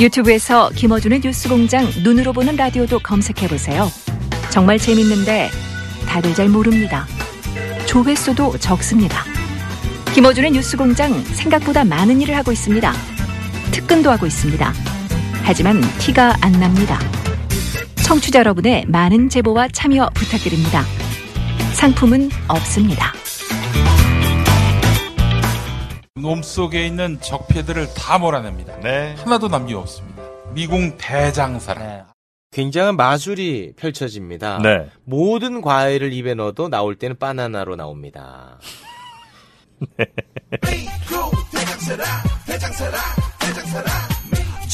유튜브에서 0.00 0.70
김어준의 0.70 1.20
뉴스공장 1.20 1.88
눈으로 2.02 2.32
보는 2.32 2.56
라디오도 2.56 2.98
검색해보세요. 2.98 3.88
정말 4.50 4.78
재밌는데 4.78 5.50
다들 6.08 6.34
잘 6.34 6.48
모릅니다. 6.48 7.06
조회수도 7.86 8.58
적습니다. 8.58 9.22
김어준의 10.14 10.50
뉴스공장 10.50 11.22
생각보다 11.24 11.84
많은 11.84 12.20
일을 12.20 12.36
하고 12.36 12.50
있습니다. 12.50 12.92
특근도 13.72 14.10
하고 14.10 14.26
있습니다. 14.26 14.72
하지만 15.44 15.80
티가 15.98 16.36
안 16.40 16.52
납니다. 16.52 16.98
청취자 18.06 18.40
여러분의 18.40 18.84
많은 18.86 19.28
제보와 19.28 19.68
참여 19.68 20.10
부탁드립니다. 20.14 20.82
상품은 21.74 22.30
없습니다. 22.48 23.12
몸속에 26.14 26.86
있는 26.86 27.18
적폐들을 27.20 27.94
다 27.94 28.18
몰아냅니다. 28.18 28.74
하나도 29.16 29.48
남김없습니다. 29.48 30.22
미궁 30.54 30.96
대장사랑. 30.98 32.06
굉장한 32.52 32.96
마술이 32.96 33.72
펼쳐집니다. 33.76 34.58
네. 34.62 34.88
모든 35.04 35.62
과일을 35.62 36.12
입에 36.12 36.34
넣어도 36.34 36.68
나올 36.68 36.94
때는 36.96 37.18
바나나로 37.18 37.76
나옵니다. 37.76 38.58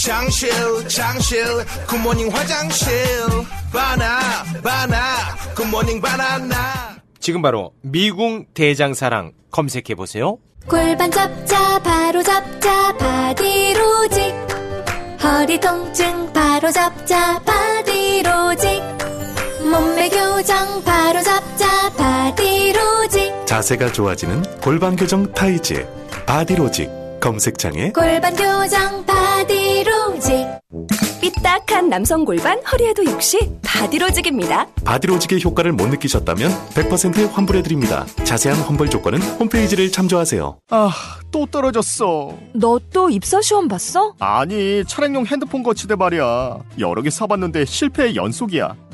장실 0.08 0.50
장실 0.88 1.44
good 1.86 2.02
morning 2.02 2.28
화장실. 2.30 2.96
바나 3.72 4.44
바나 4.62 5.34
good 5.54 5.71
morning 5.71 6.00
바나나. 6.00 6.96
지금 7.20 7.42
바로 7.42 7.72
미궁 7.82 8.46
대장사랑 8.54 9.32
검색해 9.50 9.94
보세요. 9.96 10.38
골반 10.66 11.10
잡자 11.10 11.78
바로 11.80 12.22
잡자 12.22 12.96
바디로직. 12.96 14.34
허리 15.22 15.60
통증 15.60 16.32
바로 16.32 16.70
잡자 16.70 17.38
바디 17.40 18.07
자세가 23.58 23.90
좋아지는 23.90 24.40
골반 24.60 24.94
교정 24.94 25.32
타이즈 25.32 25.84
바디로직 26.26 26.88
검색창에 27.20 27.90
골반 27.90 28.32
교정 28.36 29.04
바디로직 29.04 30.46
삐딱한 31.20 31.88
남성 31.88 32.24
골반 32.24 32.60
허리에도 32.70 33.04
역시 33.06 33.50
바디로직입니다 33.64 34.68
바디로직의 34.84 35.42
효과를 35.42 35.72
못 35.72 35.88
느끼셨다면 35.88 36.52
100% 36.70 37.32
환불해드립니다. 37.32 38.06
자세한 38.22 38.60
환불 38.60 38.88
조건은 38.90 39.20
홈페이지를 39.20 39.90
참조하세요. 39.90 40.58
아, 40.70 40.90
또 41.32 41.44
떨어졌어. 41.46 42.36
너 42.54 42.78
또 42.92 43.10
입사 43.10 43.40
시험 43.42 43.66
봤어? 43.68 44.14
아니, 44.20 44.84
차량용 44.86 45.26
핸드폰 45.26 45.62
거치대 45.62 45.96
말이야. 45.96 46.58
여러 46.78 47.02
개 47.02 47.10
사봤는데 47.10 47.64
실패의 47.64 48.14
연속이야. 48.16 48.74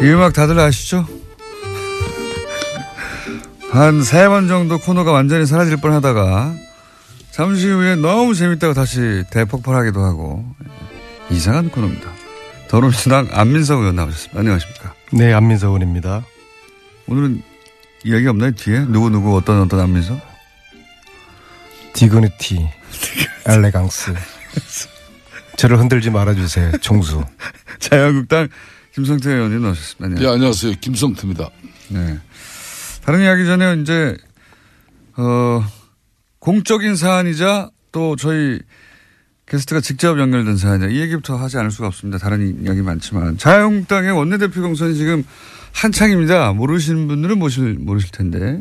이 0.00 0.06
음악 0.10 0.32
다들 0.32 0.58
아시죠? 0.58 1.06
한 3.70 4.00
세 4.02 4.28
번 4.28 4.46
정도 4.48 4.78
코너가 4.78 5.10
완전히 5.12 5.46
사라질 5.46 5.76
뻔 5.78 5.92
하다가 5.92 6.54
잠시 7.32 7.68
후에 7.68 7.96
너무 7.96 8.34
재밌다고 8.34 8.72
다시 8.74 9.24
대폭발하기도 9.30 10.00
하고 10.00 10.44
이상한 11.30 11.70
코너입니다. 11.70 12.08
더불어민주당 12.68 13.28
안민석 13.32 13.80
의원 13.80 13.96
나오셨습니다. 13.96 14.38
안녕하십니까? 14.38 14.94
네, 15.12 15.32
안민석 15.32 15.68
의원입니다. 15.68 16.24
오늘은 17.08 17.42
이야기 18.04 18.26
없나요? 18.28 18.52
뒤에? 18.52 18.80
누구누구 18.80 19.36
어떤 19.36 19.60
어떤 19.62 19.80
안민석? 19.80 20.20
디그니티, 21.94 22.68
엘레강스. 23.46 24.14
저를 25.56 25.78
흔들지 25.78 26.10
말아주세요. 26.10 26.78
총수. 26.78 27.24
자유한국당 27.80 28.48
김성태 28.94 29.28
의원님 29.28 29.62
나오셨습니다. 29.62 30.20
네, 30.20 30.28
안녕하세요. 30.28 30.74
김성태입니다. 30.80 31.50
네. 31.88 32.18
다른 33.04 33.22
이야기 33.22 33.44
전에 33.44 33.80
이제, 33.82 34.16
어, 35.16 35.64
공적인 36.38 36.94
사안이자 36.94 37.70
또 37.90 38.14
저희 38.14 38.60
게스트가 39.46 39.80
직접 39.80 40.16
연결된 40.20 40.56
사안이자 40.56 40.92
이 40.92 41.00
얘기부터 41.00 41.36
하지 41.36 41.58
않을 41.58 41.72
수가 41.72 41.88
없습니다. 41.88 42.18
다른 42.18 42.62
이야기 42.64 42.82
많지만. 42.82 43.36
자유한국당의 43.36 44.12
원내대표 44.12 44.62
경선이 44.62 44.94
지금 44.94 45.24
한창입니다. 45.72 46.52
모르시는 46.52 47.08
분들은 47.08 47.36
모실, 47.36 47.74
모르실 47.80 48.12
텐데. 48.12 48.60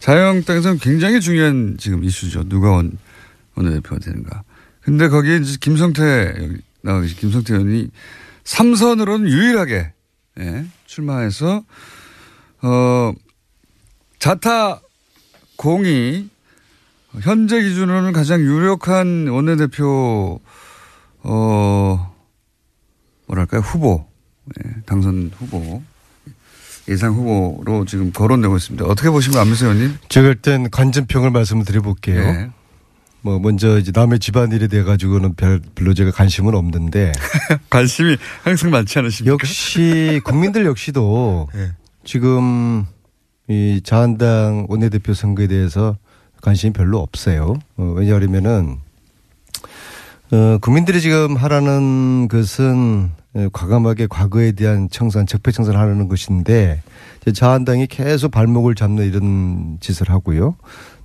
자유한국당에서는 0.00 0.78
굉장히 0.78 1.20
중요한 1.20 1.76
지금 1.78 2.04
이슈죠. 2.04 2.48
누가 2.48 2.70
원, 2.70 2.96
원내대표가 3.54 3.98
되는가. 3.98 4.44
근데 4.80 5.08
거기에 5.08 5.36
이제 5.36 5.58
김성태, 5.60 6.36
여기 6.38 6.56
나와 6.80 7.02
계신 7.02 7.18
김성태 7.18 7.52
의원이 7.52 7.90
삼선으로는 8.44 9.28
유일하게, 9.28 9.92
예, 10.40 10.64
출마해서, 10.86 11.64
어, 12.62 13.12
자타 14.18 14.80
공이 15.56 16.28
현재 17.20 17.62
기준으로는 17.62 18.12
가장 18.12 18.40
유력한 18.40 19.28
원내대표, 19.28 20.40
어, 21.22 22.14
뭐랄까요, 23.26 23.60
후보, 23.60 24.06
예, 24.58 24.70
당선 24.86 25.30
후보, 25.36 25.82
예상 26.88 27.14
후보로 27.14 27.86
지금 27.86 28.12
거론되고 28.12 28.56
있습니다. 28.56 28.84
어떻게 28.84 29.08
보시면 29.08 29.38
안민석 29.38 29.66
의원님? 29.66 29.96
제가 30.08 30.28
일단 30.28 30.70
관전평을 30.70 31.30
말씀을 31.30 31.64
드려볼게요. 31.64 32.32
네. 32.32 32.50
뭐 33.24 33.38
먼저 33.38 33.78
이제 33.78 33.90
남의 33.92 34.18
집안일에 34.18 34.68
대해 34.68 34.82
가지고는 34.82 35.34
별, 35.34 35.58
별로 35.74 35.94
제가 35.94 36.10
관심은 36.10 36.54
없는데 36.54 37.10
관심이 37.70 38.18
항상 38.42 38.70
많지 38.70 38.98
않으십니까? 38.98 39.32
역시 39.32 40.20
국민들 40.24 40.66
역시도 40.66 41.48
네. 41.56 41.70
지금 42.04 42.84
이 43.48 43.80
자한당 43.82 44.66
원내대표 44.68 45.14
선거에 45.14 45.46
대해서 45.46 45.96
관심이 46.42 46.74
별로 46.74 47.00
없어요. 47.00 47.54
어, 47.78 47.94
왜냐하면은 47.96 48.76
어, 50.30 50.58
국민들이 50.60 51.00
지금 51.00 51.36
하라는 51.36 52.28
것은 52.28 53.10
어, 53.32 53.48
과감하게 53.54 54.06
과거에 54.08 54.52
대한 54.52 54.90
청산, 54.90 55.26
적폐 55.26 55.50
청산하려는 55.50 56.08
것인데 56.08 56.82
이제 57.22 57.32
자한당이 57.32 57.86
계속 57.86 58.32
발목을 58.32 58.74
잡는 58.74 59.06
이런 59.06 59.78
짓을 59.80 60.10
하고요. 60.10 60.56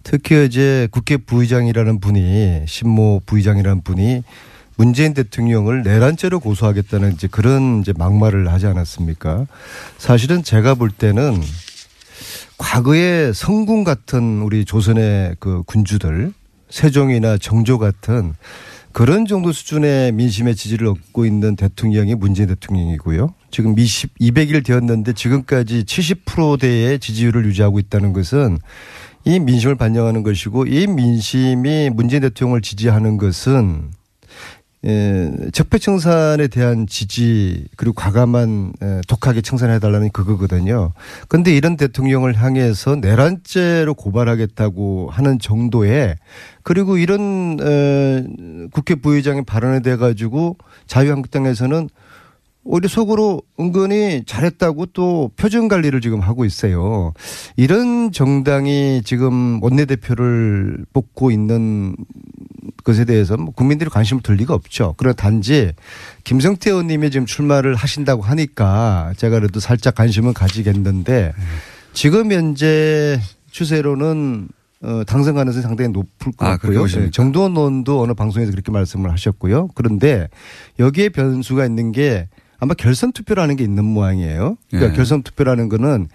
특히 0.03 0.45
이제 0.45 0.87
국회 0.91 1.17
부의장이라는 1.17 1.99
분이 1.99 2.65
신모 2.67 3.21
부의장이라는 3.25 3.81
분이 3.83 4.23
문재인 4.77 5.13
대통령을 5.13 5.83
내란죄로 5.83 6.39
고소하겠다는 6.39 7.13
이제 7.13 7.27
그런 7.29 7.81
이제 7.81 7.93
막말을 7.97 8.51
하지 8.51 8.65
않았습니까? 8.65 9.45
사실은 9.97 10.41
제가 10.41 10.75
볼 10.75 10.89
때는 10.89 11.41
과거에 12.57 13.33
성군 13.33 13.83
같은 13.83 14.41
우리 14.41 14.63
조선의 14.65 15.35
그 15.39 15.63
군주들 15.63 16.33
세종이나 16.69 17.37
정조 17.37 17.77
같은 17.77 18.35
그런 18.91 19.25
정도 19.25 19.51
수준의 19.51 20.13
민심의 20.13 20.55
지지를 20.55 20.87
얻고 20.87 21.25
있는 21.25 21.55
대통령이 21.55 22.15
문재인 22.15 22.47
대통령이고요. 22.49 23.33
지금 23.51 23.77
20, 23.77 24.17
200일 24.19 24.65
되었는데 24.65 25.13
지금까지 25.13 25.83
70%대의 25.83 26.99
지지율을 26.99 27.45
유지하고 27.45 27.79
있다는 27.79 28.13
것은 28.13 28.57
이 29.25 29.39
민심을 29.39 29.75
반영하는 29.75 30.23
것이고 30.23 30.65
이 30.65 30.87
민심이 30.87 31.89
문재인 31.89 32.21
대통령을 32.21 32.61
지지하는 32.61 33.17
것은 33.17 33.91
예, 34.85 35.29
적폐 35.51 35.77
청산에 35.77 36.47
대한 36.47 36.87
지지 36.87 37.67
그리고 37.75 37.93
과감한 37.95 38.71
에, 38.81 39.01
독하게 39.09 39.41
청산해달라는 39.41 40.09
그거거든요. 40.11 40.93
그런데 41.27 41.53
이런 41.53 41.75
대통령을 41.75 42.41
향해서 42.41 42.95
내란죄로 42.95 43.93
고발하겠다고 43.93 45.09
하는 45.11 45.37
정도의 45.37 46.15
그리고 46.63 46.97
이런 46.97 47.57
에, 47.61 48.23
국회 48.71 48.95
부의장의 48.95 49.43
발언에 49.43 49.81
대해 49.81 49.97
가지고 49.97 50.57
자유한국당에서는 50.87 51.89
오히려 52.71 52.87
속으로 52.87 53.41
은근히 53.59 54.21
잘했다고 54.27 54.87
또 54.93 55.31
표정 55.35 55.67
관리를 55.67 56.01
지금 56.01 56.19
하고 56.19 56.45
있어요. 56.45 57.13
이런 57.55 58.11
정당이 58.11 59.01
지금 59.03 59.61
원내대표를 59.63 60.85
뽑고 60.93 61.31
있는 61.31 61.95
것에 62.83 63.05
대해서 63.05 63.37
뭐 63.37 63.51
국민들이 63.55 63.89
관심을 63.89 64.21
둘 64.21 64.35
리가 64.35 64.53
없죠. 64.53 64.93
그러나 64.97 65.15
단지 65.15 65.73
김성태 66.25 66.69
의원님이 66.69 67.09
지금 67.09 67.25
출마를 67.25 67.73
하신다고 67.73 68.21
하니까 68.21 69.13
제가 69.17 69.39
그래도 69.39 69.59
살짝 69.59 69.95
관심은 69.95 70.35
가지겠는데 70.35 71.33
지금 71.93 72.31
현재 72.31 73.19
추세로는 73.49 74.47
어, 74.81 75.01
당선 75.07 75.33
가능성이 75.33 75.63
상당히 75.63 75.91
높을 75.91 76.31
것 76.33 76.45
아, 76.45 76.51
같고요. 76.51 76.85
네, 76.85 77.09
정도원 77.09 77.57
의원도 77.57 77.99
어느 77.99 78.13
방송에서 78.13 78.51
그렇게 78.51 78.71
말씀을 78.71 79.11
하셨고요. 79.11 79.69
그런데 79.73 80.29
여기에 80.77 81.09
변수가 81.09 81.65
있는 81.65 81.91
게 81.91 82.29
아마 82.59 82.73
결선 82.73 83.11
투표라는 83.13 83.55
게 83.55 83.63
있는 83.63 83.85
모양이에요. 83.85 84.57
그러니까 84.69 84.91
예. 84.93 84.95
결선 84.95 85.23
투표라는 85.23 85.69
거는 85.69 86.07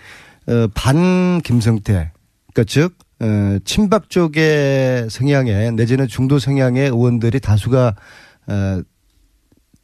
어, 0.47 0.67
반 0.75 1.41
김성태, 1.43 2.13
그러니까 2.53 2.65
즉 2.67 2.97
어, 3.21 3.59
친박 3.65 4.11
쪽의 4.11 5.09
성향의 5.11 5.73
내지는 5.73 6.07
중도 6.07 6.39
성향의 6.39 6.89
의원들이 6.89 7.41
다수가 7.41 7.95
어, 8.49 8.81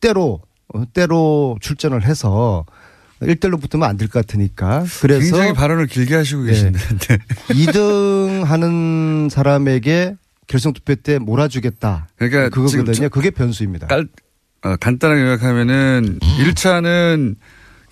때로 0.00 0.40
어, 0.74 0.82
때로 0.92 1.56
출전을 1.60 2.04
해서 2.04 2.64
일대일로 3.22 3.58
붙으면 3.58 3.86
안 3.88 3.96
될 3.98 4.08
것 4.08 4.26
같으니까 4.26 4.84
그래서 5.02 5.20
굉장히 5.20 5.52
발언을 5.52 5.86
길게 5.86 6.14
하시고 6.14 6.42
네. 6.44 6.52
계신데. 6.52 6.78
2등 7.48 8.44
하는 8.44 9.28
사람에게 9.30 10.16
결선 10.46 10.72
투표 10.72 10.94
때 10.96 11.18
몰아주겠다. 11.18 12.08
그러니까 12.16 12.48
그거거든요. 12.48 12.92
저- 12.92 13.08
그게 13.08 13.30
변수입니다. 13.30 13.86
깔, 13.88 14.08
어, 14.62 14.76
간단하게 14.76 15.20
요약하면은 15.22 16.18
1차는 16.20 17.36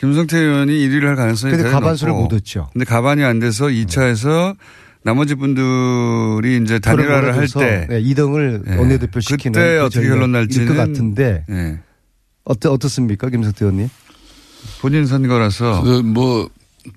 김성태 0.01 0.39
의원이 0.39 0.73
1위를 0.73 1.05
할 1.07 1.17
가능성이 1.17 1.55
근데 1.57 1.71
가반수를 1.71 2.11
높고 2.13 2.23
못 2.25 2.33
얻죠. 2.35 2.69
근데 2.73 2.85
가반이 2.85 3.25
안 3.25 3.39
돼서 3.41 3.67
2차에서 3.67 4.57
나머지 5.03 5.35
분들이 5.35 6.61
이제 6.63 6.79
단일화를 6.79 7.37
할 7.37 7.47
때 7.49 7.87
네, 7.89 8.03
2등을 8.03 8.65
예. 8.71 8.77
원내대표 8.77 9.21
시키는 9.21 9.53
그때 9.53 9.79
그 9.79 9.85
어떻게 9.85 10.07
결론 10.09 10.33
날지는 10.33 10.67
것 10.69 10.75
같은데 10.77 11.45
예. 11.51 11.79
어떠, 12.45 12.73
어떻습니까, 12.73 13.29
김성태 13.31 13.65
의원님? 13.65 13.89
본인 14.81 15.07
선거라서 15.07 15.83
그 15.83 16.03
뭐 16.03 16.49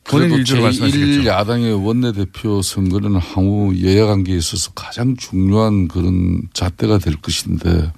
본인 0.05 0.27
그래도 0.29 0.35
위주로 0.39 0.61
말씀하시겠죠. 0.63 1.21
제1야당의 1.29 1.85
원내대표 1.85 2.61
선거는 2.61 3.15
향후 3.19 3.73
여야 3.83 4.05
관계에 4.05 4.37
있어서 4.37 4.71
가장 4.73 5.15
중요한 5.17 5.87
그런 5.87 6.41
잣대가 6.53 6.97
될 6.97 7.15
것인데 7.17 7.91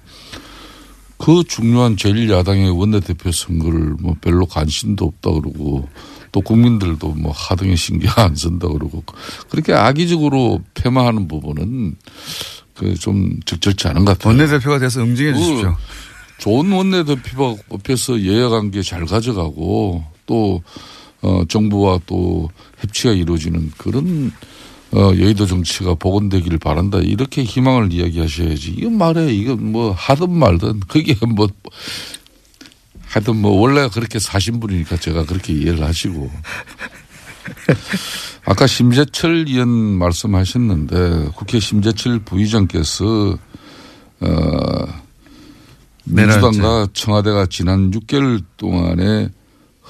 그 1.24 1.42
중요한 1.48 1.96
제1야당의 1.96 2.76
원내대표 2.78 3.32
선거를 3.32 3.96
뭐 4.00 4.14
별로 4.20 4.44
관심도 4.44 5.06
없다 5.06 5.30
그러고 5.30 5.88
또 6.32 6.40
국민들도 6.42 7.08
뭐 7.10 7.32
하등에 7.32 7.76
신경 7.76 8.12
안 8.16 8.34
쓴다 8.34 8.68
그러고 8.68 9.02
그렇게 9.48 9.72
악의적으로 9.72 10.60
폄하하는 10.74 11.28
부분은 11.28 11.96
그 12.74 12.94
좀 12.96 13.38
적절치 13.46 13.88
않은 13.88 14.04
것 14.04 14.18
같아요. 14.18 14.32
원내대표가 14.36 14.78
돼서 14.78 15.00
응징해 15.00 15.32
그 15.32 15.38
주십시오. 15.38 15.76
좋은 16.38 16.70
원내대표가 16.72 17.62
뽑혀서 17.68 18.26
여야 18.26 18.48
관계 18.48 18.82
잘 18.82 19.06
가져가고 19.06 20.04
또 20.26 20.62
어, 21.22 21.42
정부와 21.48 22.00
또 22.06 22.50
협치가 22.80 23.14
이루어지는 23.14 23.70
그런 23.78 24.30
어, 24.94 25.12
여의도 25.18 25.46
정치가 25.46 25.94
복원되기를 25.94 26.58
바란다. 26.58 26.98
이렇게 26.98 27.42
희망을 27.42 27.92
이야기하셔야지. 27.92 28.74
이건 28.78 28.96
말해. 28.96 29.32
이건 29.34 29.72
뭐 29.72 29.92
하든 29.92 30.30
말든. 30.30 30.80
그게 30.86 31.16
뭐 31.26 31.48
하여튼 33.06 33.36
뭐 33.36 33.60
원래 33.60 33.88
그렇게 33.88 34.20
사신 34.20 34.60
분이니까 34.60 34.96
제가 34.98 35.26
그렇게 35.26 35.52
이해를 35.52 35.82
하시고. 35.82 36.30
아까 38.46 38.66
심재철 38.66 39.46
의원 39.48 39.68
말씀하셨는데 39.68 41.30
국회 41.34 41.58
심재철 41.58 42.20
부의장께서 42.20 43.38
어 44.20 44.86
민주당과 46.04 46.88
청와대가 46.92 47.46
지난 47.46 47.90
6개월 47.90 48.44
동안에 48.56 49.28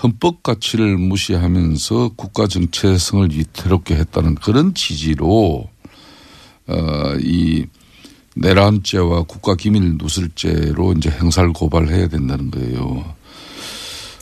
헌법 0.04 0.42
가치를 0.42 0.98
무시하면서 0.98 2.10
국가 2.16 2.46
정체성을 2.46 3.30
위태롭게 3.32 3.96
했다는 3.96 4.34
그런 4.36 4.74
지지로 4.74 5.68
어 6.68 7.14
이 7.20 7.64
내란죄와 8.36 9.22
국가 9.24 9.54
기밀 9.54 9.96
누설죄로 9.96 10.94
이제 10.94 11.08
형사를 11.08 11.52
고발해야 11.52 12.08
된다는 12.08 12.50
거예요. 12.50 13.14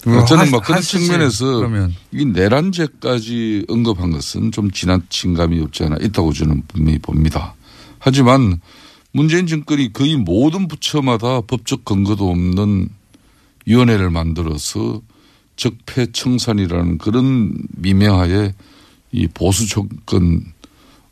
그거 0.02 0.24
저는 0.26 0.46
하- 0.46 0.50
뭐 0.50 0.60
그런 0.60 0.78
하시지, 0.78 0.98
측면에서 1.06 1.56
그러면. 1.56 1.94
이 2.12 2.24
내란죄까지 2.26 3.64
언급한 3.68 4.10
것은 4.10 4.52
좀 4.52 4.70
지나친 4.70 5.32
감이 5.34 5.60
없지 5.60 5.84
않아 5.84 5.96
있다고 6.02 6.32
저는 6.34 6.62
분명히 6.68 6.98
봅니다. 6.98 7.54
하지만 7.98 8.60
문재인 9.12 9.46
정권이 9.46 9.92
거의 9.94 10.16
모든 10.16 10.68
부처마다 10.68 11.40
법적 11.42 11.84
근거도 11.86 12.28
없는 12.28 12.88
위원회를 13.64 14.10
만들어서 14.10 15.00
적폐청산이라는 15.56 16.98
그런 16.98 17.54
미명하에 17.76 18.52
이 19.12 19.28
보수 19.28 19.68
정권 19.68 20.44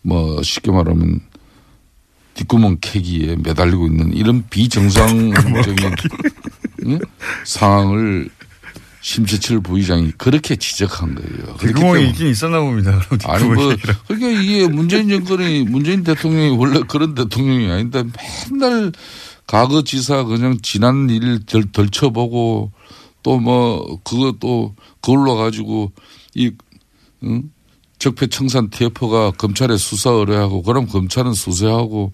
뭐 0.02 0.42
쉽게 0.42 0.70
말하면 0.70 1.20
뒷구멍 2.34 2.78
캐기에 2.80 3.36
매달리고 3.42 3.86
있는 3.86 4.14
이런 4.14 4.44
비정상적인 4.48 5.94
응? 6.86 6.98
상황을 7.44 8.30
심재철 9.02 9.60
부의장이 9.60 10.12
그렇게 10.18 10.56
지적한 10.56 11.14
거예요. 11.14 11.56
뒷구멍이 11.56 12.08
있긴 12.10 12.28
있었나 12.28 12.60
봅니다. 12.60 13.00
아니 13.24 13.44
뭐. 13.44 13.74
그러니까 14.06 14.40
이게 14.40 14.68
문재인 14.68 15.08
정권이 15.08 15.64
문재인 15.64 16.04
대통령이 16.04 16.56
원래 16.56 16.80
그런 16.86 17.14
대통령이 17.14 17.70
아닌데 17.70 18.04
맨날 18.50 18.92
과거 19.46 19.82
지사 19.82 20.24
그냥 20.24 20.58
지난 20.62 21.08
일 21.08 21.44
덜, 21.46 21.64
덜쳐보고 21.72 22.72
또뭐또 23.22 24.74
그걸로 25.00 25.36
가지고 25.36 25.92
이 26.34 26.52
응? 27.22 27.50
적폐청산 27.98 28.70
TF가 28.70 29.32
검찰에 29.32 29.76
수사 29.76 30.10
의뢰하고 30.10 30.62
그럼 30.62 30.86
검찰은 30.86 31.34
수사하고 31.34 32.12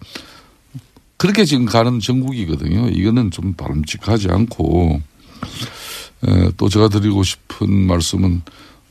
그렇게 1.17 1.45
지금 1.45 1.65
가는 1.65 2.01
정국이거든요. 2.01 2.89
이거는 2.89 3.31
좀 3.31 3.55
바람직하지 3.55 4.29
않고 4.29 5.01
에, 6.27 6.51
또 6.57 6.69
제가 6.69 6.89
드리고 6.89 7.23
싶은 7.23 7.87
말씀은 7.87 8.43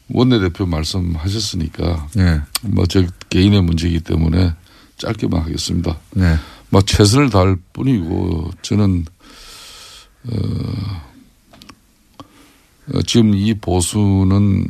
원내대표 0.09 0.65
말씀하셨으니까 0.65 2.07
네. 2.15 2.41
뭐저 2.61 3.05
개인의 3.29 3.61
문제이기 3.61 3.99
때문에 4.01 4.53
짧게만 4.97 5.41
하겠습니다. 5.41 5.97
네. 6.11 6.35
뭐 6.69 6.81
최선을 6.81 7.29
다할 7.29 7.57
뿐이고 7.73 8.51
저는 8.61 9.05
어, 10.27 10.35
어, 10.35 11.01
지금 13.05 13.33
이 13.33 13.53
보수는 13.55 14.65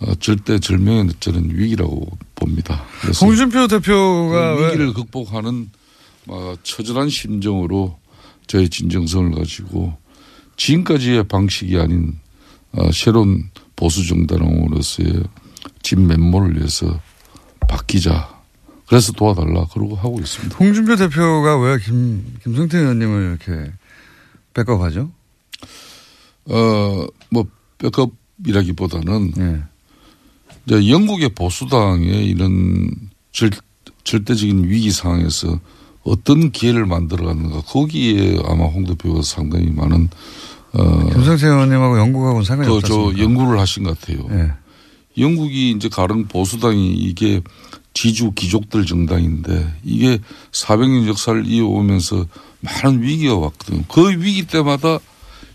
어, 0.00 0.14
절대 0.16 0.58
절명의 0.58 1.10
저는 1.20 1.50
위기라고 1.56 2.06
봅니다. 2.34 2.84
그래서 3.02 3.26
홍준표 3.26 3.66
대표가 3.68 4.54
그 4.56 4.60
왜- 4.62 4.66
위기를 4.68 4.92
극복하는 4.94 5.70
어, 6.26 6.54
처절한 6.62 7.08
심정으로 7.10 7.98
저의 8.46 8.68
진정성을 8.68 9.32
가지고 9.32 9.96
지금까지의 10.56 11.24
방식이 11.28 11.78
아닌 11.78 12.18
어, 12.72 12.90
새로운 12.92 13.50
보수 13.76 14.06
정당으로서의 14.06 15.22
진 15.82 16.06
면모를 16.06 16.56
위해서 16.56 17.00
바뀌자. 17.68 18.40
그래서 18.86 19.12
도와달라 19.12 19.66
그러고 19.72 19.94
하고 19.96 20.18
있습니다. 20.18 20.56
홍준표 20.56 20.96
대표가 20.96 21.58
왜 21.60 21.78
김, 21.78 22.24
김성태 22.42 22.78
의원님을 22.78 23.38
이렇게 23.46 23.72
뺏어가죠? 24.54 25.12
어, 26.50 27.06
뭐, 27.30 27.46
백업이라기보다는, 27.78 29.32
네. 29.36 29.62
이제 30.66 30.90
영국의 30.90 31.30
보수당의 31.30 32.26
이런 32.26 32.90
절, 33.32 33.50
절대적인 34.04 34.68
위기 34.68 34.90
상황에서 34.90 35.58
어떤 36.02 36.50
기회를 36.50 36.86
만들어갔는가 36.86 37.62
거기에 37.62 38.38
아마 38.44 38.64
홍 38.64 38.84
대표가 38.84 39.22
상당히 39.22 39.70
많은 39.70 40.08
어, 40.72 41.10
김성태 41.12 41.46
의원님하고 41.46 41.98
영국하고는 41.98 42.44
상관이 42.44 42.68
그, 42.68 42.76
없었습니까? 42.76 43.16
저 43.16 43.22
연구를 43.22 43.58
하신 43.58 43.84
것 43.84 43.98
같아요. 43.98 44.26
예. 44.30 44.52
영국이 45.20 45.72
이제 45.72 45.88
가령 45.88 46.26
보수당이 46.26 46.94
이게 46.94 47.40
지주 47.92 48.32
귀족들 48.32 48.86
정당인데 48.86 49.74
이게 49.82 50.18
400년 50.52 51.08
역사를 51.08 51.44
이어오면서 51.44 52.26
많은 52.60 53.02
위기가 53.02 53.36
왔거든요. 53.36 53.82
그 53.88 54.10
위기 54.10 54.46
때마다 54.46 54.98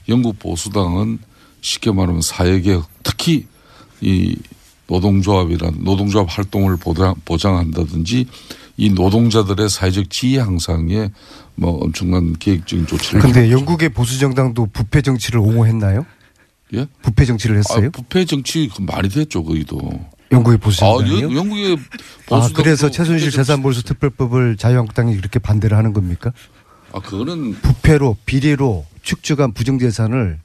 영국 0.10 0.38
보수당은 0.39 1.20
쉽게 1.62 1.91
말하면 1.91 2.22
사회개혁 2.22 2.88
특히 3.03 3.47
이 4.01 4.36
노동조합이란 4.88 5.78
노동조합 5.84 6.28
활동을 6.30 6.78
보장, 6.78 7.16
보장한다든지 7.26 8.28
이 8.78 8.89
노동자들의 8.89 9.70
사회적 9.70 10.10
지위 10.10 10.38
향상에 10.38 11.10
뭐 11.56 11.78
엄청난 11.84 12.34
계획적인 12.38 12.86
조치를 12.86 13.22
근데 13.22 13.49
영국의 13.49 13.89
보수 13.89 14.20
정당도 14.20 14.68
부패 14.68 15.01
정치를 15.01 15.39
옹호했나요? 15.39 16.06
예? 16.74 16.86
부패 17.01 17.26
정치를 17.26 17.58
했어요? 17.58 17.88
아, 17.88 17.89
부패 17.91 18.26
정치 18.26 18.70
그 18.76 18.82
말이 18.82 19.08
됐죠, 19.10 19.43
거기도. 19.43 19.80
영국의 20.32 20.58
보수 20.60 20.84
아, 20.84 20.89
정당이요? 20.97 21.22
영- 21.28 21.36
영국의 21.36 21.74
아, 21.74 21.80
보수당도 22.28 22.53
그래서 22.64 22.91
최순실 22.91 23.32
재산몰수 23.32 23.84
특별법을 23.84 24.58
자유한국당이 24.58 25.14
이렇게 25.14 25.39
반대를 25.39 25.78
하는 25.78 25.93
겁니까? 25.93 26.32
아, 26.91 26.99
그거는 26.99 27.53
부패로 27.62 28.18
비리로 28.26 28.86
축적한 29.06 29.53
부정재산을 29.53 30.39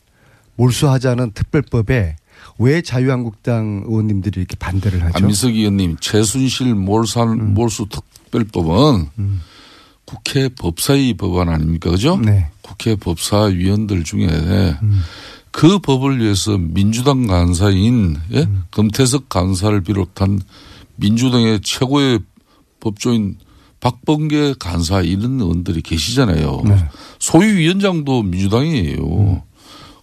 몰수하자는 0.57 1.33
특별법에 1.33 2.17
왜 2.59 2.83
자유한국당 2.83 3.85
의원님들이 3.87 4.41
이렇게 4.41 4.57
반대를 4.57 5.03
하죠? 5.03 5.13
안민석 5.17 5.49
의원님 5.55 5.97
최순실 6.01 6.75
몰산 6.75 7.29
음. 7.29 7.55
몰수 7.55 7.87
특별법은 7.89 9.09
국회 10.05 10.49
법사위 10.49 11.15
법안 11.15 11.49
아닙니까, 11.49 11.91
그죠? 11.91 12.17
네. 12.19 12.49
국회 12.61 12.97
법사위원들 12.97 14.05
중에 14.05 14.27
음. 14.27 15.03
그 15.51 15.79
법을 15.79 16.21
위해서 16.21 16.59
민주당 16.59 17.27
간사인 17.27 18.19
예? 18.33 18.43
음. 18.43 18.65
금태석 18.71 19.29
간사를 19.29 19.81
비롯한 19.81 20.41
민주당의 20.97 21.61
최고의 21.63 22.21
법조인 22.81 23.37
박범계 23.81 24.55
간사 24.59 25.03
이런 25.03 25.41
의원들이 25.41 25.83
계시잖아요. 25.83 26.63
네. 26.67 26.77
소위 27.19 27.47
위원장도 27.57 28.23
민주당이에요. 28.23 29.43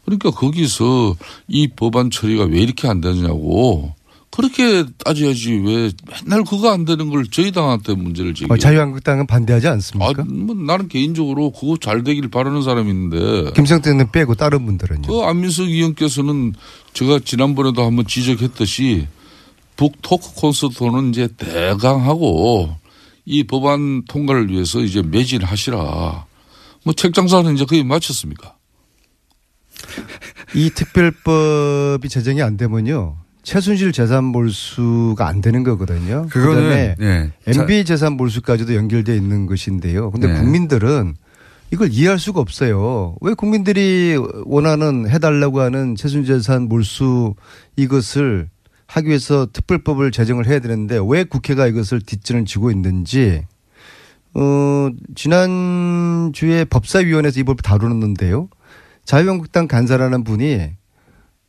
그러니까 0.05 0.31
거기서 0.31 1.15
이 1.47 1.67
법안 1.67 2.09
처리가 2.09 2.45
왜 2.45 2.61
이렇게 2.61 2.87
안 2.87 3.01
되냐고 3.01 3.93
그렇게 4.31 4.85
따져야지 5.03 5.51
왜 5.65 5.91
맨날 6.23 6.43
그거 6.43 6.71
안 6.71 6.85
되는 6.85 7.09
걸 7.09 7.25
저희 7.31 7.51
당한테 7.51 7.95
문제를 7.95 8.33
제기해. 8.33 8.53
어, 8.53 8.57
자유한국당은 8.57 9.25
반대하지 9.25 9.67
않습니까? 9.67 10.21
아, 10.21 10.25
뭐 10.27 10.55
나는 10.55 10.87
개인적으로 10.87 11.51
그거 11.51 11.75
잘 11.79 12.03
되길 12.03 12.29
바라는 12.29 12.61
사람인데. 12.61 13.51
김성태는 13.55 14.11
빼고 14.11 14.35
다른 14.35 14.65
분들은요? 14.65 15.07
그 15.07 15.21
안민석 15.21 15.63
의원께서는 15.63 16.53
제가 16.93 17.19
지난번에도 17.25 17.83
한번 17.83 18.05
지적했듯이 18.05 19.07
북 19.75 19.93
토크 20.01 20.33
콘서트는 20.35 21.09
이제 21.09 21.27
대강하고 21.37 22.75
이 23.29 23.43
법안 23.43 24.05
통과를 24.05 24.49
위해서 24.49 24.79
이제 24.79 25.01
매진하시라. 25.01 25.77
뭐 26.85 26.93
책장사는 26.95 27.53
이제 27.55 27.65
거의 27.65 27.83
마쳤습니까? 27.83 28.55
이 30.55 30.69
특별법이 30.69 32.07
제정이 32.07 32.41
안 32.41 32.55
되면요. 32.55 33.17
최순실 33.43 33.91
재산 33.91 34.23
몰수가 34.23 35.27
안 35.27 35.41
되는 35.41 35.63
거거든요. 35.63 36.27
그거는, 36.29 36.63
그다음에 36.63 36.95
예. 37.01 37.31
MB 37.47 37.83
재산 37.83 38.13
몰수까지도 38.13 38.75
연결돼 38.75 39.17
있는 39.17 39.45
것인데요. 39.45 40.09
근데 40.11 40.27
네. 40.27 40.39
국민들은 40.39 41.15
이걸 41.71 41.91
이해할 41.91 42.19
수가 42.19 42.39
없어요. 42.39 43.17
왜 43.19 43.33
국민들이 43.33 44.17
원하는 44.45 45.09
해달라고 45.09 45.59
하는 45.59 45.95
최순실 45.95 46.37
재산 46.37 46.69
몰수 46.69 47.35
이것을 47.75 48.49
하기 48.87 49.07
위해서 49.07 49.47
특별법을 49.51 50.11
제정을 50.11 50.47
해야 50.47 50.59
되는데 50.59 50.99
왜 51.07 51.23
국회가 51.23 51.67
이것을 51.67 52.01
뒷전을 52.01 52.45
지고 52.45 52.71
있는지 52.71 53.43
어 54.33 54.89
지난주에 55.15 56.65
법사위원회에서 56.65 57.39
이 57.39 57.43
법을 57.43 57.61
다루는데요. 57.63 58.49
자유한국당 59.05 59.67
간사라는 59.67 60.23
분이 60.23 60.71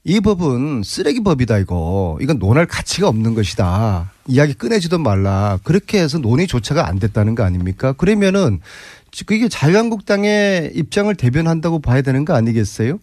이 0.04 0.20
법은 0.20 0.82
쓰레기 0.84 1.22
법이다 1.22 1.58
이거. 1.58 2.16
이건 2.20 2.38
논할 2.38 2.66
가치가 2.66 3.08
없는 3.08 3.34
것이다. 3.34 4.10
이야기 4.26 4.54
꺼내지도 4.54 4.98
말라. 4.98 5.58
그렇게 5.64 6.00
해서 6.00 6.18
논의조차가 6.18 6.88
안 6.88 6.98
됐다는 6.98 7.34
거 7.34 7.42
아닙니까? 7.42 7.92
그러면은 7.92 8.60
그게 9.26 9.48
자유한국당의 9.48 10.72
입장을 10.74 11.14
대변한다고 11.14 11.80
봐야 11.80 12.00
되는 12.00 12.24
거 12.24 12.34
아니겠어요? 12.34 12.98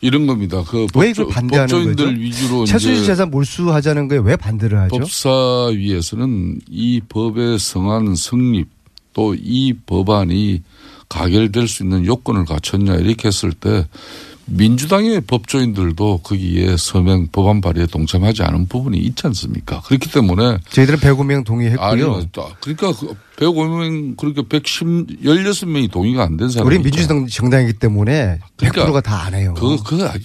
이런 0.00 0.26
겁니다. 0.26 0.62
그 0.64 0.80
왜 0.82 0.86
법조, 0.86 1.22
이걸 1.22 1.28
반대하는 1.28 1.68
법조인들 1.68 2.04
거죠? 2.06 2.20
위주로 2.20 2.64
최순실 2.66 3.04
재산 3.06 3.30
몰수하자는 3.30 4.08
거에 4.08 4.18
왜 4.18 4.36
반대를 4.36 4.78
하죠? 4.80 4.98
법사위에서는 4.98 6.60
이 6.68 7.00
법의 7.08 7.58
성안 7.58 8.14
성립 8.14 8.68
또 9.14 9.34
이 9.34 9.72
법안이 9.86 10.62
가결될 11.08 11.68
수 11.68 11.82
있는 11.84 12.04
요건을 12.04 12.44
갖췄냐 12.44 12.96
이렇게 12.96 13.28
했을 13.28 13.52
때 13.52 13.86
민주당의 14.48 15.22
법조인들도 15.22 16.18
거기에 16.22 16.76
서명 16.78 17.26
법안 17.32 17.60
발의에 17.60 17.86
동참하지 17.86 18.42
않은 18.44 18.68
부분이 18.68 18.96
있지 18.98 19.26
않습니까? 19.26 19.80
그렇기 19.82 20.10
때문에 20.12 20.58
저희들은 20.70 21.00
105명 21.00 21.44
동의했고요. 21.44 21.84
아니요. 21.86 22.22
그러니까 22.60 22.92
105명 23.38 24.16
그렇게 24.16 24.42
110 24.48 25.22
16명이 25.24 25.90
동의가 25.90 26.22
안 26.22 26.36
된 26.36 26.48
사람이 26.48 26.66
우리 26.66 26.82
민주당 26.82 27.26
정당이기 27.26 27.74
때문에 27.74 28.38
100%가 28.58 29.00
다 29.00 29.16
안 29.26 29.34
해요. 29.34 29.54
그거 29.54 29.82
그거 29.82 30.06
아니 30.06 30.20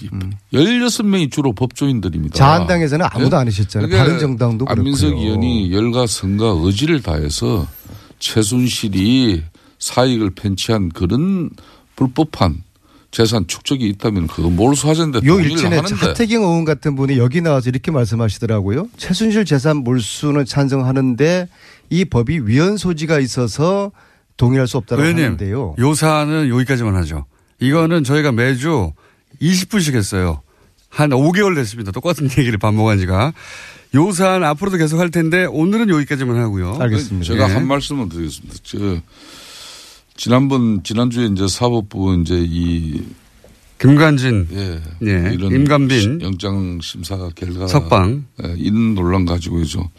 16명이 0.54 1.32
주로 1.32 1.54
법조인들입니다. 1.54 2.36
자한당에서는 2.36 3.06
아무도 3.12 3.38
안 3.38 3.48
하셨잖아요. 3.48 3.88
그러니까 3.90 4.06
다른 4.06 4.20
정당도 4.20 4.66
안민석 4.68 5.08
그렇고요. 5.08 5.26
의원이 5.26 5.74
열과 5.74 6.06
성과 6.06 6.54
의지를 6.62 7.02
다해서 7.02 7.66
최순실이 8.20 9.42
사익을 9.80 10.30
편취한 10.32 10.90
그런 10.90 11.50
불법한 11.96 12.64
재산 13.12 13.46
축적이 13.46 13.88
있다면 13.90 14.28
그거 14.28 14.50
몰수하자는데 14.50 15.28
요 15.28 15.40
일진에 15.40 15.76
하는데 15.76 15.96
하태경 15.96 16.44
의원 16.44 16.64
같은 16.66 16.96
분이 16.96 17.18
여기 17.18 17.42
나와서 17.42 17.70
이렇게 17.70 17.92
말씀하시더라고요. 17.92 18.88
최순실 18.98 19.44
재산 19.46 19.78
몰수는 19.78 20.46
찬성하는데 20.46 21.50
이 21.90 22.06
법이 22.06 22.40
위헌 22.46 22.78
소지가 22.78 23.20
있어서 23.20 23.92
동의할 24.38 24.68
수 24.68 24.78
없다고 24.78 25.02
의원님, 25.02 25.24
하는데요. 25.26 25.76
요 25.78 25.94
사안은 25.94 26.50
여기까지만 26.50 26.96
하죠. 26.96 27.26
이거는 27.60 28.06
저희가 28.06 28.32
매주 28.32 28.94
20분씩 29.42 29.94
했어요. 29.96 30.42
한 30.90 31.10
5개월 31.10 31.54
됐습니다. 31.56 31.92
똑같은 31.92 32.30
얘기를 32.40 32.58
반복한 32.58 32.98
지가. 32.98 33.34
요 33.94 34.12
사안 34.14 34.44
앞으로도 34.46 34.78
계속 34.78 35.00
할 35.00 35.12
텐데 35.12 35.46
오늘은 35.46 35.90
여기까지만 35.90 36.38
하고요. 36.38 36.80
제가 37.24 37.50
예. 37.50 37.54
한 37.54 37.68
말씀을 37.68 38.08
드리겠습니다. 38.08 38.56
저 38.64 38.78
지난번 40.22 40.84
지난주에 40.84 41.26
이제 41.34 41.48
사법부 41.48 42.16
이제 42.22 42.46
이 42.48 43.02
김관진 43.80 44.48
예, 44.52 44.80
예, 45.02 45.34
이런 45.34 45.52
임관빈 45.52 46.22
영장 46.22 46.80
심사 46.80 47.18
결과 47.34 47.66
석방. 47.66 48.26
예, 48.44 48.54
이런 48.56 48.94
논란 48.94 49.26
가지고죠. 49.26 49.90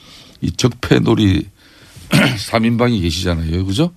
이 0.41 0.53
적폐놀이 0.53 1.49
3인방이 2.11 3.03
계시잖아요. 3.03 3.67
그죠? 3.67 3.93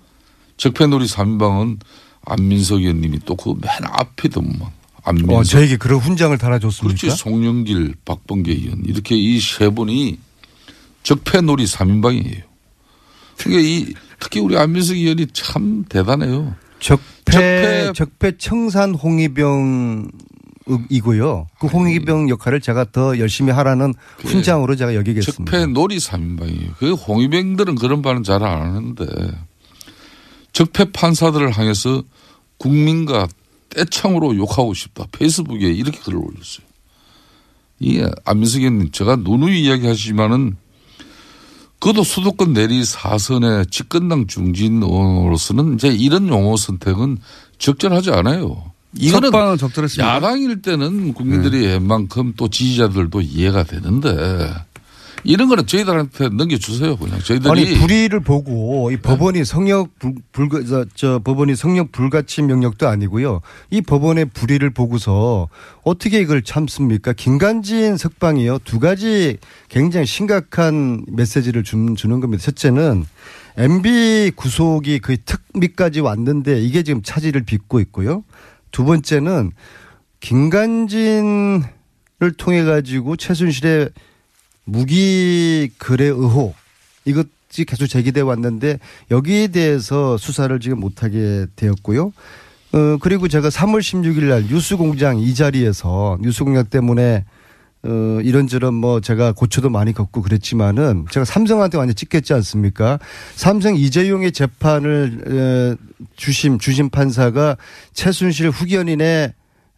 적폐놀이 0.57 1.05
3인방은 1.05 1.77
안민석 2.25 2.79
의원님이 2.79 3.19
또 3.25 3.35
그 3.35 3.51
맨 3.53 3.69
앞에더만 3.83 4.59
안민석 5.03 5.31
어, 5.35 5.43
저에게 5.43 5.77
그런 5.77 5.99
훈장을 5.99 6.35
달아줬습니까? 6.39 6.99
그렇지. 7.01 7.15
송영길, 7.21 7.93
박범계 8.03 8.51
의원. 8.51 8.81
이렇게 8.85 9.15
이 9.15 9.39
세 9.39 9.69
분이 9.69 10.17
적폐놀이 11.03 11.65
3인방이에요. 11.65 12.41
그러니까 13.37 13.67
이 13.67 13.93
특히 14.19 14.39
우리 14.39 14.57
안민석 14.57 14.95
의원이 14.95 15.27
참 15.33 15.85
대단해요. 15.89 16.55
적폐 16.79 17.91
적폐 17.93 18.37
청산 18.37 18.93
홍위병 18.95 20.09
이고요. 20.89 21.47
그 21.59 21.67
홍위병 21.67 22.29
역할을 22.29 22.59
제가 22.59 22.85
더 22.91 23.19
열심히 23.19 23.51
하라는 23.51 23.93
훈장으로 24.19 24.75
제가 24.75 24.95
여기겠습니다. 24.95 25.51
적폐 25.51 25.65
놀이 25.67 25.97
3인방이에요. 25.97 26.75
그 26.77 26.93
홍위병들은 26.93 27.75
그런 27.75 28.01
말은 28.01 28.23
잘 28.23 28.43
안 28.43 28.61
하는데 28.75 29.05
적폐 30.53 30.85
판사들을 30.91 31.55
향해서 31.57 32.03
국민과 32.57 33.27
떼창으로 33.69 34.35
욕하고 34.37 34.73
싶다. 34.73 35.05
페이스북에 35.11 35.67
이렇게 35.67 35.99
글을 35.99 36.17
올렸어요. 36.17 36.65
이게 37.79 38.09
안민석 38.23 38.59
의원님 38.59 38.91
제가 38.91 39.17
누누이 39.17 39.61
이야기하시지만은 39.63 40.55
그것도 41.85 42.03
수도권 42.03 42.53
내리 42.53 42.83
사선의 42.83 43.67
집권당 43.67 44.25
중진 44.25 44.81
의원으로서는 44.81 45.75
이제 45.75 45.89
이런 45.89 46.27
용어 46.29 46.57
선택은 46.57 47.19
적절하지 47.59 48.09
않아요. 48.09 48.71
이거는 48.97 49.29
적절했습니다. 49.59 50.15
야당일 50.15 50.63
때는 50.63 51.13
국민들이 51.13 51.67
웬만큼 51.67 52.33
또 52.37 52.47
지지자들도 52.47 53.21
이해가 53.21 53.65
되는데 53.65 54.51
이런 55.25 55.49
거는 55.49 55.65
저희들한테 55.65 56.29
넘겨주세요. 56.29 56.97
그냥 56.97 57.19
저희들이 57.19 57.49
아니 57.49 57.79
불의를 57.79 58.19
보고 58.19 58.91
이 58.91 58.97
법원이 58.97 59.43
성역 59.43 59.97
불, 59.97 60.13
불가 60.31 60.63
저, 60.63 60.85
저 60.93 61.19
법원이 61.23 61.55
성역 61.55 61.91
불가침 61.91 62.45
명령도 62.45 62.87
아니고요. 62.87 63.41
이 63.71 63.81
법원의 63.81 64.25
불의를 64.25 64.69
보고서 64.69 65.49
어떻게 65.83 66.19
이걸 66.19 66.43
참습니까? 66.43 67.13
김간진 67.13 67.97
석방이요 67.97 68.59
두 68.65 68.79
가지 68.79 69.37
굉장히 69.67 70.05
심각한 70.05 71.03
메시지를 71.09 71.63
준, 71.63 71.95
주는 71.95 72.19
겁니다. 72.19 72.43
첫째는 72.43 73.05
MB 73.57 74.33
구속이 74.35 74.99
거의 74.99 75.17
특미까지 75.25 76.01
왔는데 76.01 76.61
이게 76.61 76.83
지금 76.83 77.01
차질을 77.01 77.43
빚고 77.43 77.79
있고요. 77.79 78.23
두 78.71 78.83
번째는 78.83 79.51
김간진을 80.19 81.63
통해 82.37 82.63
가지고 82.63 83.15
최순실의 83.15 83.89
무기 84.65 85.69
거래 85.79 86.05
의혹 86.05 86.55
이것이 87.05 87.65
계속 87.65 87.87
제기돼 87.87 88.21
왔는데 88.21 88.79
여기에 89.11 89.47
대해서 89.49 90.17
수사를 90.17 90.59
지금 90.59 90.79
못하게 90.79 91.45
되었고요. 91.55 92.11
어 92.73 92.97
그리고 92.99 93.27
제가 93.27 93.49
3월 93.49 93.79
16일 93.79 94.25
날 94.25 94.43
뉴스공장 94.49 95.19
이 95.19 95.33
자리에서 95.33 96.17
뉴스공장 96.21 96.65
때문에 96.65 97.23
어 97.83 98.19
이런저런 98.23 98.73
뭐 98.73 98.99
제가 98.99 99.31
고초도 99.31 99.69
많이 99.69 99.93
겪고 99.93 100.23
그랬지만은 100.23 101.05
제가 101.11 101.23
삼성한테 101.23 101.77
완전 101.77 101.95
찍혔지 101.95 102.33
않습니까? 102.33 102.99
삼성 103.35 103.75
이재용의 103.75 104.31
재판을 104.31 105.77
에, 105.77 106.01
주심 106.15 106.57
주심 106.57 106.89
판사가 106.89 107.55
최순실 107.93 108.49
후견인의 108.49 109.33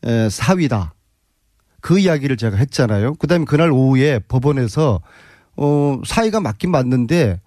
에, 0.06 0.30
사위다. 0.30 0.94
그 1.82 2.00
이야기를 2.00 2.38
제가 2.38 2.58
했잖아요. 2.58 3.16
그다음에 3.16 3.46
그날 3.46 3.72
오후에 3.72 4.20
법원에서 4.28 5.02
어 5.56 6.02
사이가 6.06 6.40
맞긴 6.42 6.72
맞는데 6.72 7.40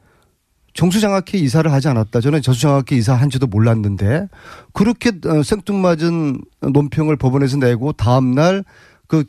정수장학회 0.75 1.39
이사를 1.39 1.71
하지 1.71 1.89
않았다. 1.89 2.21
저는 2.21 2.43
정수장학회 2.43 2.97
이사 2.97 3.15
한지도 3.15 3.47
몰랐는데 3.47 4.29
그렇게 4.73 5.13
어, 5.27 5.43
생뚱맞은 5.43 6.41
논평을 6.73 7.17
법원에서 7.17 7.57
내고 7.59 7.93
다음 7.93 8.35
날 8.35 8.65
그 9.11 9.25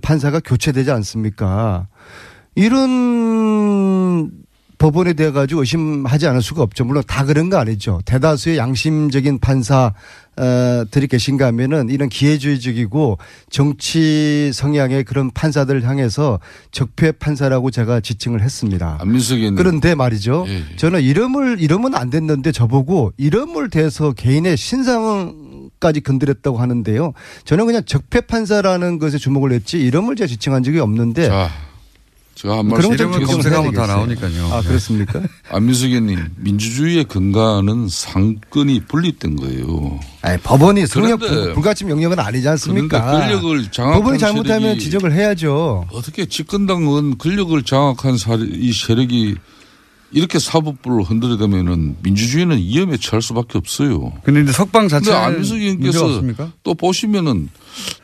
판사가 0.00 0.40
교체되지 0.40 0.90
않습니까? 0.90 1.86
이런 2.54 4.30
법원에 4.78 5.12
대해 5.14 5.32
가지고 5.32 5.60
의심하지 5.60 6.26
않을 6.28 6.40
수가 6.40 6.62
없죠. 6.62 6.84
물론 6.84 7.02
다 7.06 7.24
그런 7.24 7.50
거 7.50 7.58
아니죠. 7.58 8.00
대다수의 8.04 8.58
양심적인 8.58 9.40
판사들이 9.40 11.08
계신가 11.08 11.46
하면은 11.46 11.88
이런 11.90 12.08
기회주의적이고 12.08 13.18
정치 13.50 14.52
성향의 14.54 15.04
그런 15.04 15.30
판사들을 15.32 15.82
향해서 15.82 16.38
적폐 16.70 17.12
판사라고 17.12 17.70
제가 17.70 18.00
지칭을 18.00 18.40
했습니다. 18.40 18.98
안민석이 19.00 19.50
그런데 19.56 19.94
말이죠. 19.96 20.44
예, 20.48 20.76
저는 20.76 21.02
이름을 21.02 21.60
이름은 21.60 21.94
안 21.94 22.10
됐는데 22.10 22.52
저보고 22.52 23.12
이름을 23.16 23.70
대서 23.70 24.12
개인의 24.12 24.56
신상 24.56 25.70
까지 25.80 26.00
건드렸다고 26.00 26.58
하는데요. 26.58 27.12
저는 27.44 27.66
그냥 27.66 27.82
적폐 27.84 28.22
판사라는 28.22 28.98
것에 28.98 29.16
주목을 29.18 29.52
했지 29.52 29.78
이름을 29.78 30.16
제가 30.16 30.26
지칭한 30.26 30.64
적이 30.64 30.80
없는데 30.80 31.28
자, 31.28 31.50
제가 32.40 32.58
한 32.58 32.68
그런 32.68 32.80
말씀 32.90 32.96
좀 32.96 33.10
드리겠습니다. 33.10 33.32
검색하면 33.50 33.72
다 33.74 33.86
나오니까요. 33.86 34.52
아, 34.52 34.62
그렇습니까? 34.62 35.20
안민석 35.50 35.86
의원님, 35.88 36.24
민주주의의 36.36 37.02
근간은 37.04 37.88
상권이 37.88 38.82
분립된 38.86 39.34
거예요. 39.34 39.98
아니, 40.22 40.40
법원이 40.42 40.86
성역 40.86 41.18
불- 41.18 41.54
불가침 41.54 41.90
영역은 41.90 42.20
아니지 42.20 42.48
않습니까? 42.48 43.04
그런데 43.04 43.26
권력을 43.40 43.72
장악한 43.72 43.98
법원이 44.00 44.18
잘못하면 44.20 44.76
세력이- 44.76 44.80
지적을 44.80 45.12
해야죠. 45.14 45.86
어떻게 45.92 46.26
집권당은 46.26 47.18
권력을 47.18 47.60
장악한 47.64 48.16
사- 48.18 48.34
이 48.40 48.72
세력이 48.72 49.34
이렇게 50.12 50.38
사법부를 50.38 51.02
흔들어대면은 51.04 51.96
민주주의는 52.02 52.56
위험에 52.58 52.98
처할 52.98 53.20
수밖에 53.20 53.58
없어요. 53.58 54.12
근데 54.22 54.42
이제 54.42 54.52
석방 54.52 54.86
자체는 54.86 55.18
안민석 55.18 55.56
의원께서? 55.56 56.22
또 56.62 56.74
보시면은 56.74 57.48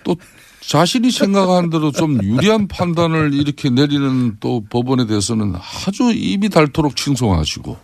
또 0.03 0.17
자신이 0.67 1.11
생각하는 1.11 1.71
대로 1.71 1.93
좀 1.93 2.23
유리한 2.23 2.69
판단을 2.69 3.35
이렇게 3.35 3.71
내리는 3.71 4.37
또 4.41 4.65
법원에 4.71 5.07
대해서는 5.07 5.55
아주 5.87 6.11
입이 6.13 6.49
닳도록 6.49 6.97
칭송하시고 6.97 7.77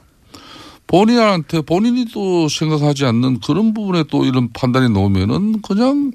본인한테 0.87 1.61
본인이 1.61 2.07
또 2.12 2.49
생각하지 2.49 3.05
않는 3.05 3.41
그런 3.41 3.74
부분에 3.74 4.05
또 4.11 4.24
이런 4.24 4.51
판단이 4.53 4.89
나오면은 4.89 5.62
그냥 5.62 6.11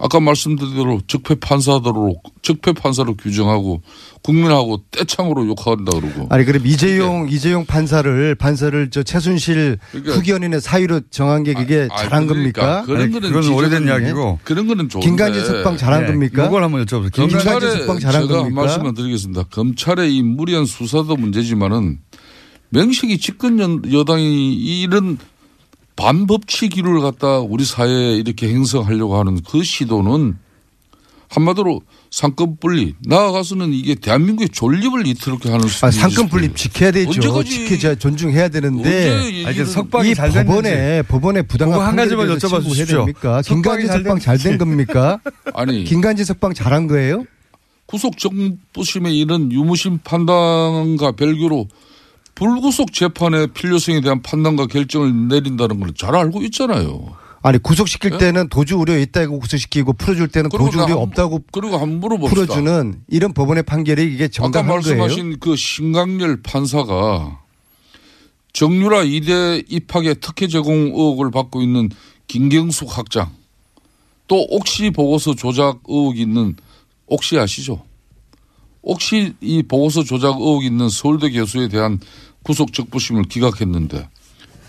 아까 0.00 0.20
말씀드린 0.20 0.74
대로 0.76 1.00
적폐 1.08 1.34
판사로 1.34 2.20
적폐 2.42 2.72
판사로 2.72 3.16
규정하고 3.16 3.82
국민하고 4.22 4.82
떼창으로 4.92 5.46
욕한다 5.48 5.90
그러고 5.98 6.26
아니 6.30 6.44
그럼 6.44 6.64
이재용 6.66 7.28
이재용 7.28 7.66
판사를 7.66 8.34
판사를 8.36 8.90
저 8.90 9.02
최순실 9.02 9.78
그러니까- 9.90 10.14
후견인의 10.14 10.60
사유로 10.60 11.00
정한 11.10 11.42
게 11.42 11.52
그게 11.52 11.88
아, 11.90 11.96
잘한 11.96 12.26
그러니까 12.28 12.62
겁니까? 12.62 12.82
그런 12.86 13.10
거는 13.10 13.32
그건 13.32 13.52
오래된 13.52 13.86
이야기고. 13.86 14.38
그런 14.44 14.66
거는 14.68 14.88
좋은데 14.88 15.06
김간진 15.08 15.44
석방 15.44 15.76
잘한 15.76 16.06
겁니까? 16.06 16.46
이걸 16.46 16.62
한번 16.62 16.84
여쭤보세요. 16.86 17.12
검찰의 17.14 17.70
석방 17.78 17.98
잘한 17.98 18.22
제가 18.22 18.34
한 18.34 18.42
겁니까? 18.44 18.60
말씀만 18.62 18.94
드리겠습니다. 18.94 19.44
검찰의 19.50 20.14
이 20.14 20.22
무리한 20.22 20.64
수사도 20.64 21.16
문제지만은 21.16 21.98
명식이 22.70 23.18
집권 23.18 23.58
연- 23.58 23.82
여당이 23.92 24.54
이런 24.54 25.18
반법치기를 25.98 27.00
갖다 27.00 27.40
우리 27.40 27.64
사회에 27.64 28.14
이렇게 28.16 28.48
행성하려고 28.48 29.18
하는 29.18 29.40
그 29.42 29.64
시도는 29.64 30.36
한마디로 31.28 31.82
상권 32.10 32.56
분리 32.58 32.94
나아가서는 33.04 33.74
이게 33.74 33.94
대한민국의 33.96 34.48
존립을 34.48 35.06
이틀게 35.08 35.50
하는 35.50 35.66
아, 35.82 35.90
상권 35.90 36.28
분립 36.28 36.56
지켜야 36.56 36.90
되죠. 36.92 37.10
언제까지- 37.10 37.68
지켜야 37.68 37.94
존중해야 37.96 38.48
되는데 38.48 39.44
언제 39.44 39.64
석방이 39.66 40.12
이. 40.12 40.14
법원에 40.14 41.02
법원에 41.02 41.42
부당한 41.42 41.80
한 41.80 41.96
가지만 41.96 42.28
여쭤봐 42.28 42.62
주십시오. 42.64 42.98
됩니까? 43.00 43.42
잘 43.42 43.56
석방 43.98 44.18
잘 44.20 44.38
된. 44.38 44.56
겁니까? 44.56 45.18
아니 45.52 45.84
김간진 45.84 46.24
석방 46.24 46.54
잘한 46.54 46.86
거예요? 46.86 47.24
구속 47.86 48.16
정부심의 48.18 49.18
이런 49.18 49.50
유무심 49.52 49.98
판단과 50.04 51.12
별개로 51.12 51.66
불구속 52.38 52.92
재판의 52.92 53.48
필요성에 53.48 54.00
대한 54.00 54.22
판단과 54.22 54.66
결정을 54.66 55.26
내린다는 55.28 55.80
걸 55.80 55.92
잘 55.94 56.14
알고 56.14 56.42
있잖아요. 56.44 57.16
아니 57.42 57.58
구속시킬 57.58 58.18
때는 58.18 58.48
도주 58.48 58.76
우려 58.76 58.96
있다고 58.98 59.40
구속시키고 59.40 59.94
풀어줄 59.94 60.28
때는 60.28 60.50
예? 60.52 60.58
도주 60.58 60.80
우려 60.80 60.96
없다고 60.98 61.42
그리고 61.50 61.84
물어봅시다. 61.84 62.34
풀어주는 62.46 63.02
이런 63.08 63.32
법원의 63.32 63.64
판결이 63.64 64.12
이게 64.14 64.24
아까 64.24 64.32
정당한 64.32 64.80
거예요? 64.80 64.98
말씀하신 64.98 65.38
그 65.40 65.56
신강렬 65.56 66.42
판사가 66.42 67.40
정유라 68.52 69.02
이대 69.04 69.62
입학의 69.68 70.16
특혜 70.20 70.46
제공 70.46 70.74
의혹을 70.74 71.30
받고 71.32 71.60
있는 71.62 71.90
김경숙 72.28 72.96
학장 72.96 73.30
또 74.28 74.46
옥시 74.50 74.90
보고서 74.90 75.34
조작 75.34 75.80
의혹이 75.88 76.22
있는 76.22 76.54
옥시 77.06 77.38
아시죠? 77.38 77.82
옥시 78.82 79.34
이 79.40 79.62
보고서 79.62 80.02
조작 80.04 80.36
의혹이 80.40 80.66
있는 80.66 80.88
서울대 80.88 81.30
교수에 81.30 81.68
대한 81.68 81.98
구속 82.48 82.72
적부심을 82.72 83.24
기각했는데 83.24 84.08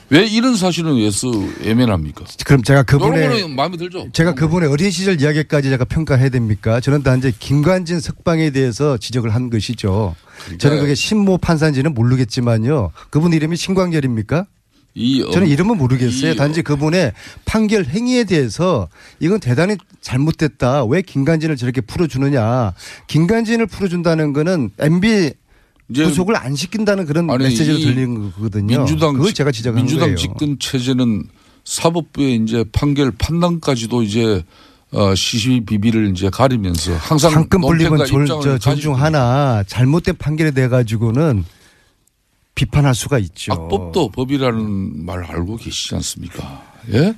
왜 0.09 0.25
이런 0.25 0.57
사실은 0.57 0.97
왜서 0.97 1.29
애매합니까? 1.63 2.25
그럼 2.45 2.61
제가 2.61 2.83
그분의 2.83 3.47
마음에 3.47 3.77
들죠? 3.77 4.09
제가 4.11 4.33
그분의 4.33 4.67
어린 4.69 4.91
시절 4.91 5.21
이야기까지 5.21 5.69
제가 5.69 5.85
평가해야 5.85 6.27
됩니까? 6.29 6.81
저는 6.81 7.03
단지 7.03 7.31
김관진 7.39 8.01
석방에 8.01 8.49
대해서 8.49 8.97
지적을 8.97 9.33
한 9.33 9.49
것이죠. 9.49 10.15
저는 10.57 10.79
그게 10.81 10.93
신모 10.93 11.37
판사인지는 11.37 11.93
모르겠지만요. 11.93 12.91
그분 13.11 13.31
이름이 13.31 13.55
신광렬입니까? 13.55 14.45
이 14.95 15.21
어- 15.21 15.29
저는 15.31 15.47
이름은 15.47 15.77
모르겠어요. 15.77 16.31
이 16.31 16.35
단지 16.35 16.63
그분의 16.63 17.13
판결 17.45 17.85
행위에 17.85 18.25
대해서 18.25 18.89
이건 19.21 19.39
대단히 19.39 19.77
잘못됐다. 20.01 20.83
왜 20.85 21.01
김관진을 21.03 21.55
저렇게 21.55 21.79
풀어주느냐. 21.81 22.73
김관진을 23.07 23.67
풀어준다는 23.67 24.33
거는 24.33 24.71
MB 24.79 25.33
이제 25.89 26.03
구속을 26.05 26.35
안 26.35 26.55
시킨다는 26.55 27.05
그런 27.05 27.29
아니, 27.29 27.43
메시지로 27.45 27.77
이 27.77 27.81
들리는 27.81 28.31
거거든요. 28.31 28.77
민주당 28.77 29.13
그걸 29.13 29.27
집- 29.29 29.35
제가 29.35 29.51
지적한 29.51 29.75
민주당 29.75 30.07
거예요. 30.09 30.15
집권 30.17 30.57
체제는 30.59 31.23
사법부의 31.65 32.35
이제 32.43 32.63
판결 32.71 33.11
판단까지도 33.11 34.03
이제 34.03 34.43
어 34.91 35.13
시시비비를 35.13 36.11
이제 36.11 36.29
가리면서 36.31 36.95
항상 36.97 37.31
저, 37.31 37.37
가지고 37.97 38.59
존중하나 38.59 39.63
잘못된 39.67 40.15
판결에 40.17 40.51
대해 40.51 40.67
가지고는 40.67 41.43
비판할 42.55 42.95
수가 42.95 43.19
있죠. 43.19 43.53
악법도 43.53 44.09
법이라는 44.09 45.05
말 45.05 45.23
알고 45.23 45.57
계시지 45.57 45.95
않습니까? 45.95 46.63
예? 46.91 47.13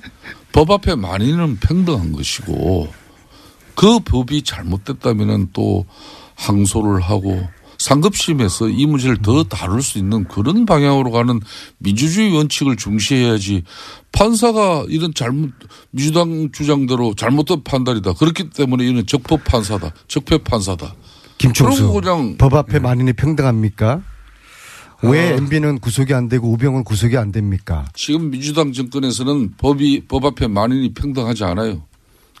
법 0.52 0.70
앞에 0.70 0.94
만인은 0.94 1.56
평등한 1.60 2.12
것이고 2.12 2.88
그 3.74 4.00
법이 4.00 4.42
잘못됐다면은 4.42 5.48
또 5.54 5.86
항소를 6.34 7.00
하고 7.00 7.48
상급심에서 7.82 8.68
이 8.68 8.86
문제를 8.86 9.18
더 9.22 9.42
다룰 9.42 9.82
수 9.82 9.98
있는 9.98 10.24
그런 10.24 10.64
방향으로 10.66 11.10
가는 11.10 11.40
민주주의 11.78 12.32
원칙을 12.32 12.76
중시해야지 12.76 13.64
판사가 14.12 14.84
이런 14.88 15.12
잘못 15.14 15.50
민주당 15.90 16.50
주장대로 16.52 17.14
잘못된 17.14 17.64
판단이다. 17.64 18.12
그렇기 18.14 18.50
때문에 18.50 18.86
이는 18.86 19.06
적법 19.06 19.42
판사다. 19.44 19.92
적폐 20.06 20.38
판사다. 20.38 20.94
김총수 21.38 21.92
그럼 21.92 22.00
그냥 22.00 22.36
법 22.38 22.54
앞에 22.54 22.78
만인이 22.78 23.14
평등합니까? 23.14 24.02
왜 25.02 25.34
MB는 25.34 25.80
구속이 25.80 26.14
안 26.14 26.28
되고 26.28 26.48
우병은 26.52 26.84
구속이 26.84 27.16
안 27.16 27.32
됩니까? 27.32 27.86
지금 27.94 28.30
민주당 28.30 28.72
정권에서는 28.72 29.54
법이 29.58 30.04
법 30.06 30.24
앞에 30.24 30.46
만인이 30.46 30.94
평등하지 30.94 31.42
않아요. 31.42 31.82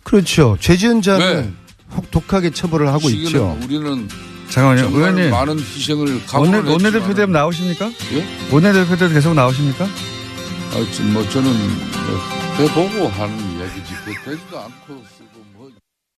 그렇죠. 0.04 0.56
죄지은 0.60 1.02
자는 1.02 1.42
네. 1.42 1.52
혹독하게 1.96 2.50
처벌을 2.50 2.88
하고 2.88 3.10
있죠. 3.10 3.58
우리는 3.64 4.08
잠깐만요. 4.52 4.94
의원님. 4.94 5.30
많은 5.30 5.58
희생을 5.58 6.26
각오를 6.26 6.64
원내대표 6.64 7.14
되면 7.14 7.32
나오십니까? 7.32 7.86
예? 8.12 8.26
원내대표 8.52 8.96
때 8.96 9.08
계속 9.08 9.32
나오십니까? 9.32 9.84
아, 9.84 10.86
지금 10.92 11.14
뭐 11.14 11.26
저는 11.30 11.50
뭐 11.50 12.58
해보고 12.58 13.08
하는 13.08 13.58
이야기지. 13.58 13.94
그 14.04 14.14
되지도 14.30 14.58
않고 14.58 15.02